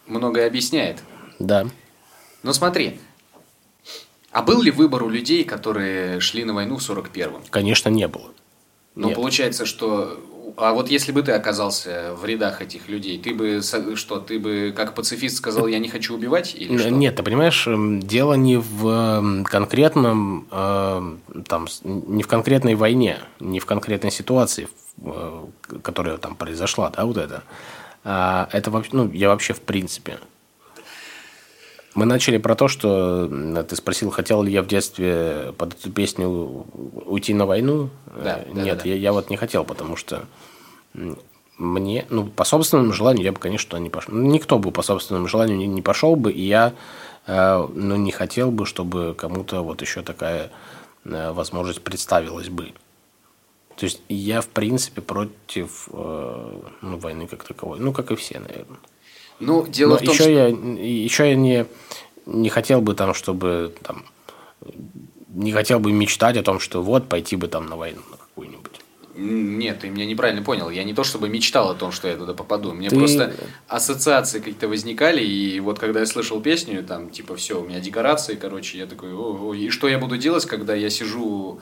Многое 0.07 0.47
объясняет. 0.47 1.03
Да. 1.37 1.67
Но 2.43 2.53
смотри, 2.53 2.99
а 4.31 4.41
был 4.41 4.61
ли 4.61 4.71
выбор 4.71 5.03
у 5.03 5.09
людей, 5.09 5.43
которые 5.43 6.19
шли 6.19 6.43
на 6.43 6.53
войну 6.53 6.77
в 6.77 6.89
41-м? 6.89 7.43
Конечно, 7.49 7.89
не 7.89 8.07
было. 8.07 8.31
Ну, 8.95 9.09
Нет. 9.09 9.15
получается, 9.15 9.65
что... 9.65 10.19
А 10.57 10.73
вот 10.73 10.89
если 10.89 11.11
бы 11.11 11.23
ты 11.23 11.31
оказался 11.31 12.13
в 12.15 12.25
рядах 12.25 12.61
этих 12.61 12.89
людей, 12.89 13.19
ты 13.19 13.33
бы 13.33 13.61
что, 13.61 14.19
ты 14.19 14.39
бы 14.39 14.73
как 14.75 14.95
пацифист 14.95 15.37
сказал, 15.37 15.67
я 15.67 15.79
не 15.79 15.89
хочу 15.89 16.15
убивать? 16.15 16.55
Или 16.55 16.77
что? 16.77 16.89
Нет, 16.89 17.15
ты 17.15 17.23
понимаешь, 17.23 17.67
эм, 17.67 17.99
дело 17.99 18.33
не 18.33 18.57
в 18.57 18.87
эм, 18.87 19.43
конкретном, 19.43 20.47
эм, 20.51 21.21
там, 21.47 21.67
не 21.83 22.23
в 22.23 22.27
конкретной 22.27 22.75
войне, 22.75 23.19
не 23.39 23.59
в 23.59 23.65
конкретной 23.65 24.11
ситуации, 24.11 24.67
э, 25.03 25.45
которая 25.83 26.17
там 26.17 26.35
произошла, 26.35 26.89
да, 26.89 27.05
вот 27.05 27.17
это. 27.17 27.43
А 28.03 28.49
это 28.51 28.71
вообще, 28.71 28.91
ну, 28.93 29.11
я 29.11 29.29
вообще 29.29 29.53
в 29.53 29.61
принципе. 29.61 30.19
Мы 31.93 32.05
начали 32.05 32.37
про 32.37 32.55
то, 32.55 32.67
что 32.67 33.27
ты 33.67 33.75
спросил, 33.75 34.11
хотел 34.11 34.43
ли 34.43 34.51
я 34.51 34.63
в 34.63 34.67
детстве 34.67 35.53
под 35.57 35.73
эту 35.73 35.91
песню 35.91 36.27
уйти 37.05 37.33
на 37.33 37.45
войну. 37.45 37.89
Да, 38.15 38.39
Э, 38.39 38.53
Нет, 38.53 38.77
да, 38.77 38.83
да. 38.83 38.89
Я, 38.89 38.95
я 38.95 39.13
вот 39.13 39.29
не 39.29 39.37
хотел, 39.37 39.65
потому 39.65 39.97
что 39.97 40.23
мне, 41.57 42.05
ну, 42.09 42.25
по 42.27 42.43
собственному 42.43 42.93
желанию 42.93 43.23
я 43.23 43.31
бы, 43.31 43.39
конечно, 43.39 43.77
не 43.77 43.89
пошел. 43.89 44.13
Ну, 44.13 44.29
Никто 44.29 44.57
бы 44.57 44.71
по 44.71 44.81
собственному 44.81 45.27
желанию 45.27 45.57
не, 45.57 45.67
не 45.67 45.81
пошел 45.81 46.15
бы, 46.15 46.31
и 46.31 46.41
я, 46.41 46.73
э, 47.27 47.67
ну, 47.73 47.95
не 47.97 48.11
хотел 48.11 48.51
бы, 48.51 48.65
чтобы 48.65 49.13
кому-то 49.17 49.61
вот 49.61 49.81
еще 49.81 50.01
такая 50.01 50.49
э, 51.03 51.31
возможность 51.31 51.81
представилась 51.81 52.49
бы. 52.49 52.73
То 53.75 53.85
есть 53.85 54.01
я, 54.09 54.41
в 54.41 54.47
принципе, 54.47 55.01
против 55.01 55.89
э, 55.91 56.61
ну, 56.81 56.97
войны 56.97 57.27
как 57.27 57.43
таковой. 57.43 57.79
Ну, 57.79 57.93
как 57.93 58.11
и 58.11 58.15
все, 58.15 58.39
наверное. 58.39 58.79
Ну, 59.41 59.67
дело 59.67 59.91
Но 59.91 59.97
в 59.97 59.99
том, 60.01 60.13
еще 60.13 60.23
что... 60.23 60.31
я, 60.31 60.47
еще 60.47 61.29
я 61.29 61.35
не, 61.35 61.65
не 62.25 62.49
хотел 62.49 62.81
бы 62.81 62.93
там, 62.93 63.13
чтобы 63.13 63.73
там, 63.83 64.05
не 65.29 65.51
хотел 65.51 65.79
бы 65.79 65.91
мечтать 65.91 66.37
о 66.37 66.43
том, 66.43 66.59
что 66.59 66.81
вот 66.81 67.09
пойти 67.09 67.35
бы 67.35 67.47
там 67.47 67.65
на 67.65 67.75
войну 67.75 68.01
на 68.11 68.17
какую-нибудь. 68.17 68.81
Нет, 69.15 69.79
ты 69.79 69.89
меня 69.89 70.05
неправильно 70.05 70.41
понял. 70.41 70.69
Я 70.69 70.83
не 70.83 70.93
то 70.93 71.03
чтобы 71.03 71.27
мечтал 71.27 71.69
о 71.69 71.75
том, 71.75 71.91
что 71.91 72.07
я 72.07 72.15
туда 72.15 72.33
попаду. 72.33 72.71
Мне 72.71 72.89
Ты- 72.89 72.95
просто 72.95 73.33
ассоциации 73.67 74.39
какие-то 74.39 74.67
возникали, 74.67 75.23
и 75.23 75.59
вот 75.59 75.79
когда 75.79 75.99
я 75.99 76.05
слышал 76.05 76.39
песню, 76.39 76.83
там, 76.83 77.09
типа, 77.09 77.35
все, 77.35 77.61
у 77.61 77.67
меня 77.67 77.79
декорации, 77.79 78.35
короче, 78.35 78.77
я 78.77 78.85
такой, 78.85 79.13
о, 79.13 79.53
и 79.53 79.69
что 79.69 79.89
я 79.89 79.97
буду 79.97 80.17
делать, 80.17 80.45
когда 80.45 80.75
я 80.75 80.89
сижу, 80.89 81.59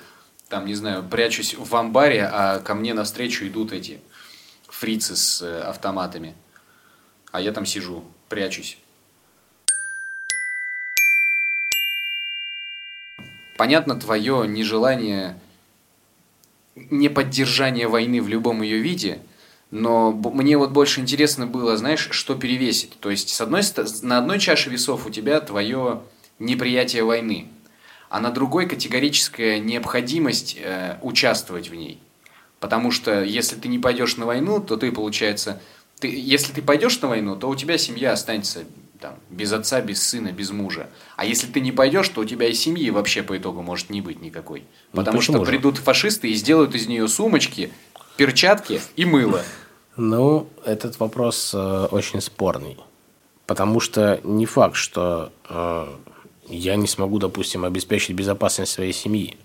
там, 0.48 0.68
не 0.68 0.76
знаю, 0.76 1.04
прячусь 1.10 1.56
в 1.58 1.76
амбаре, 1.76 2.30
а 2.32 2.60
ко 2.60 2.76
мне 2.76 2.94
навстречу 2.94 3.48
идут 3.48 3.72
эти 3.72 4.00
фрицы 4.68 5.16
с 5.16 5.42
э, 5.42 5.62
автоматами. 5.62 6.36
А 7.32 7.42
я 7.42 7.52
там 7.52 7.66
сижу, 7.66 8.04
прячусь. 8.28 8.78
Понятно 13.58 13.96
твое 13.96 14.48
нежелание 14.48 15.38
не 16.76 17.10
поддержание 17.10 17.88
войны 17.88 18.22
в 18.22 18.30
любом 18.30 18.62
ее 18.62 18.80
виде, 18.80 19.20
но 19.72 20.12
мне 20.12 20.58
вот 20.58 20.72
больше 20.72 21.02
интересно 21.02 21.46
было, 21.46 21.78
знаешь, 21.78 22.08
что 22.12 22.36
перевесить. 22.36 22.98
То 23.00 23.10
есть, 23.10 23.30
с 23.30 23.42
одной 23.42 23.62
на 24.02 24.18
одной 24.18 24.40
чаше 24.40 24.70
весов 24.70 25.06
у 25.06 25.10
тебя 25.10 25.40
твое 25.42 26.02
неприятие 26.40 27.04
войны, 27.04 27.50
а 28.10 28.20
на 28.20 28.32
другой 28.32 28.66
категорическая 28.66 29.60
необходимость 29.60 30.58
э, 30.60 30.98
участвовать 31.02 31.70
в 31.70 31.76
ней. 31.76 32.00
Потому 32.60 32.92
что 32.92 33.24
если 33.24 33.56
ты 33.56 33.68
не 33.68 33.80
пойдешь 33.80 34.18
на 34.18 34.26
войну, 34.26 34.60
то 34.60 34.76
ты, 34.76 34.92
получается, 34.92 35.62
ты, 36.00 36.08
если 36.08 36.54
ты 36.54 36.62
пойдешь 36.62 37.00
на 37.02 37.08
войну, 37.08 37.36
то 37.36 37.50
у 37.50 37.56
тебя 37.56 37.78
семья 37.78 38.14
останется 38.14 38.64
там, 39.00 39.16
без 39.30 39.52
отца, 39.54 39.82
без 39.82 40.02
сына, 40.04 40.32
без 40.32 40.52
мужа. 40.52 40.90
А 41.16 41.26
если 41.26 41.48
ты 41.48 41.62
не 41.62 41.72
пойдешь, 41.72 42.10
то 42.10 42.22
у 42.22 42.26
тебя 42.26 42.48
и 42.48 42.54
семьи 42.54 42.90
вообще 42.90 43.24
по 43.24 43.38
итогу 43.38 43.62
может 43.62 43.90
не 43.90 44.02
быть 44.02 44.22
никакой. 44.22 44.64
Ну, 44.94 45.02
Потому 45.02 45.22
что 45.22 45.40
же? 45.40 45.46
придут 45.46 45.78
фашисты 45.78 46.30
и 46.30 46.34
сделают 46.34 46.76
из 46.76 46.88
нее 46.88 47.08
сумочки, 47.08 47.72
перчатки 48.18 48.82
и 48.96 49.06
мыло. 49.06 49.44
Ну, 49.96 50.48
этот 50.66 51.00
вопрос 51.00 51.52
э, 51.54 51.88
очень 51.92 52.22
спорный. 52.22 52.78
Потому 53.46 53.80
что 53.80 54.20
не 54.24 54.46
факт, 54.46 54.76
что 54.76 55.32
э, 55.50 55.88
я 56.48 56.76
не 56.76 56.88
смогу, 56.88 57.20
допустим, 57.20 57.66
обеспечить 57.66 58.16
безопасность 58.16 58.72
своей 58.72 58.94
семьи. 58.94 59.38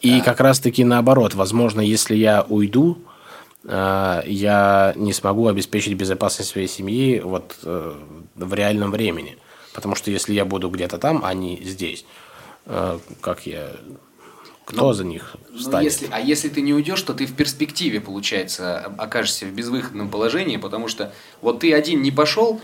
И 0.00 0.20
как 0.20 0.40
раз-таки 0.40 0.84
наоборот, 0.84 1.34
возможно, 1.34 1.80
если 1.80 2.14
я 2.14 2.44
уйду, 2.48 2.98
я 3.68 4.92
не 4.96 5.12
смогу 5.12 5.48
обеспечить 5.48 5.94
безопасность 5.94 6.50
своей 6.50 6.68
семьи 6.68 7.20
вот 7.20 7.56
э, 7.64 7.94
в 8.36 8.54
реальном 8.54 8.92
времени. 8.92 9.36
Потому 9.76 9.94
что 9.94 10.10
если 10.10 10.32
я 10.32 10.44
буду 10.44 10.70
где-то 10.70 10.98
там, 10.98 11.22
а 11.24 11.34
не 11.34 11.62
здесь, 11.62 12.06
э, 12.64 12.98
как 13.20 13.46
я... 13.46 13.72
Кто 14.64 14.92
за 14.92 15.04
них 15.04 15.36
Ну, 15.50 15.58
встанет? 15.58 15.84
если, 15.84 16.08
а 16.10 16.18
если 16.18 16.48
ты 16.48 16.60
не 16.60 16.74
уйдешь, 16.74 17.00
то 17.02 17.14
ты 17.14 17.26
в 17.26 17.36
перспективе, 17.36 18.00
получается, 18.00 18.86
окажешься 18.98 19.46
в 19.46 19.50
безвыходном 19.52 20.10
положении, 20.10 20.56
потому 20.56 20.88
что 20.88 21.12
вот 21.40 21.60
ты 21.60 21.72
один 21.72 22.02
не 22.02 22.10
пошел, 22.10 22.60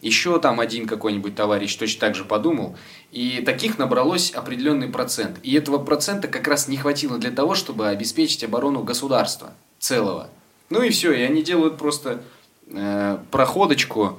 еще 0.00 0.38
там 0.38 0.60
один 0.60 0.86
какой-нибудь 0.86 1.34
товарищ 1.34 1.74
точно 1.74 2.00
так 2.00 2.14
же 2.14 2.24
подумал, 2.24 2.76
и 3.10 3.42
таких 3.44 3.78
набралось 3.78 4.30
определенный 4.30 4.88
процент. 4.88 5.38
И 5.42 5.54
этого 5.54 5.78
процента 5.78 6.28
как 6.28 6.46
раз 6.46 6.68
не 6.68 6.76
хватило 6.76 7.18
для 7.18 7.30
того, 7.32 7.54
чтобы 7.54 7.88
обеспечить 7.88 8.44
оборону 8.44 8.82
государства 8.84 9.52
целого. 9.78 10.30
Ну 10.70 10.82
и 10.82 10.90
все, 10.90 11.12
и 11.12 11.22
они 11.22 11.42
делают 11.42 11.76
просто 11.76 12.22
э, 12.68 13.18
проходочку 13.30 14.18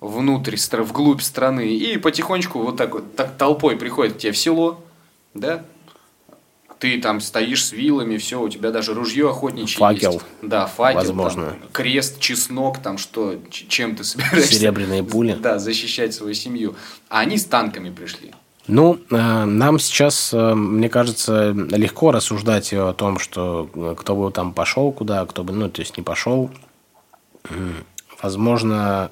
внутрь, 0.00 0.56
вглубь 0.78 1.20
страны, 1.20 1.74
и 1.74 1.96
потихонечку 1.98 2.60
вот 2.60 2.76
так 2.76 2.94
вот 2.94 3.16
так 3.16 3.36
толпой 3.36 3.76
приходят 3.76 4.14
к 4.14 4.18
тебе 4.18 4.32
в 4.32 4.38
село, 4.38 4.82
да, 5.34 5.64
ты 6.82 7.00
там 7.00 7.20
стоишь 7.20 7.66
с 7.66 7.72
вилами, 7.72 8.16
все, 8.16 8.40
у 8.42 8.48
тебя 8.48 8.72
даже 8.72 8.92
ружье 8.92 9.30
охотничье 9.30 9.78
Факел. 9.78 10.14
есть. 10.14 10.24
Да, 10.42 10.66
факел. 10.66 10.98
Возможно. 10.98 11.50
там, 11.50 11.58
крест, 11.72 12.18
чеснок, 12.18 12.82
там 12.82 12.98
что, 12.98 13.36
чем 13.50 13.94
ты 13.94 14.02
собираешься. 14.02 14.54
Серебряные 14.54 15.04
пули. 15.04 15.32
Да, 15.40 15.60
защищать 15.60 16.12
свою 16.12 16.34
семью. 16.34 16.74
А 17.08 17.20
они 17.20 17.38
с 17.38 17.44
танками 17.44 17.90
пришли. 17.90 18.32
Ну, 18.68 19.00
э, 19.10 19.44
нам 19.44 19.80
сейчас, 19.80 20.32
э, 20.32 20.54
мне 20.54 20.88
кажется, 20.88 21.50
легко 21.50 22.12
рассуждать 22.12 22.72
о 22.72 22.92
том, 22.92 23.18
что 23.18 23.68
э, 23.74 23.94
кто 23.98 24.14
бы 24.14 24.30
там 24.30 24.52
пошел 24.52 24.92
куда, 24.92 25.26
кто 25.26 25.42
бы, 25.42 25.52
ну, 25.52 25.68
то 25.68 25.80
есть 25.80 25.96
не 25.96 26.02
пошел. 26.02 26.50
Возможно, 28.22 29.10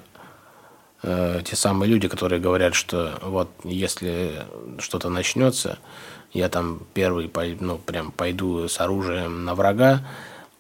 те 1.03 1.57
самые 1.57 1.91
люди, 1.91 2.07
которые 2.07 2.41
говорят, 2.41 2.75
что 2.75 3.19
вот 3.23 3.51
если 3.65 4.45
что-то 4.79 5.09
начнется, 5.09 5.81
я 6.33 6.49
там 6.49 6.83
первый, 6.95 7.29
ну, 7.59 7.79
прям 7.79 8.13
пойду 8.13 8.69
с 8.69 8.81
оружием 8.81 9.45
на 9.45 9.57
врага. 9.57 10.07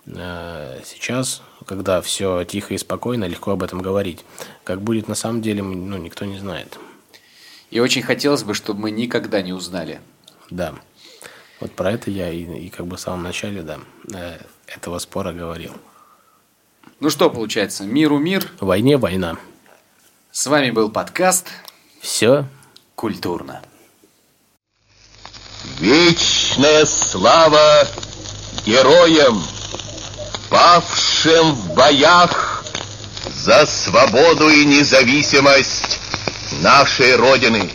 Сейчас, 0.04 1.42
когда 1.64 2.00
все 2.00 2.42
тихо 2.44 2.74
и 2.74 2.78
спокойно, 2.78 3.26
легко 3.26 3.52
об 3.52 3.62
этом 3.62 3.80
говорить. 3.82 4.24
Как 4.64 4.82
будет 4.82 5.06
на 5.06 5.14
самом 5.14 5.42
деле, 5.42 5.62
ну, 5.62 5.96
никто 5.98 6.24
не 6.24 6.38
знает. 6.38 6.76
И 7.70 7.78
очень 7.78 8.02
хотелось 8.02 8.42
бы, 8.42 8.54
чтобы 8.54 8.80
мы 8.80 8.90
никогда 8.90 9.42
не 9.42 9.52
узнали. 9.52 10.00
Да. 10.50 10.74
Вот 11.60 11.72
про 11.72 11.92
это 11.92 12.10
я 12.10 12.30
и, 12.30 12.66
и 12.66 12.68
как 12.68 12.86
бы 12.86 12.96
в 12.96 13.00
самом 13.00 13.22
начале, 13.22 13.62
да, 13.62 13.78
э, 14.12 14.38
этого 14.66 14.98
спора 14.98 15.32
говорил. 15.32 15.72
Ну 16.98 17.10
что 17.10 17.30
получается, 17.30 17.84
миру 17.84 18.18
мир. 18.18 18.50
В 18.58 18.66
войне 18.66 18.96
война. 18.96 19.36
С 20.32 20.46
вами 20.46 20.70
был 20.70 20.90
подкаст 20.90 21.48
Все 22.00 22.46
«Культурно». 22.94 23.62
Вечная 25.78 26.86
слава 26.86 27.86
героям, 28.64 29.42
павшим 30.48 31.52
в 31.52 31.74
боях 31.74 32.64
за 33.34 33.66
свободу 33.66 34.48
и 34.48 34.64
независимость 34.64 36.00
нашей 36.60 37.16
Родины. 37.16 37.70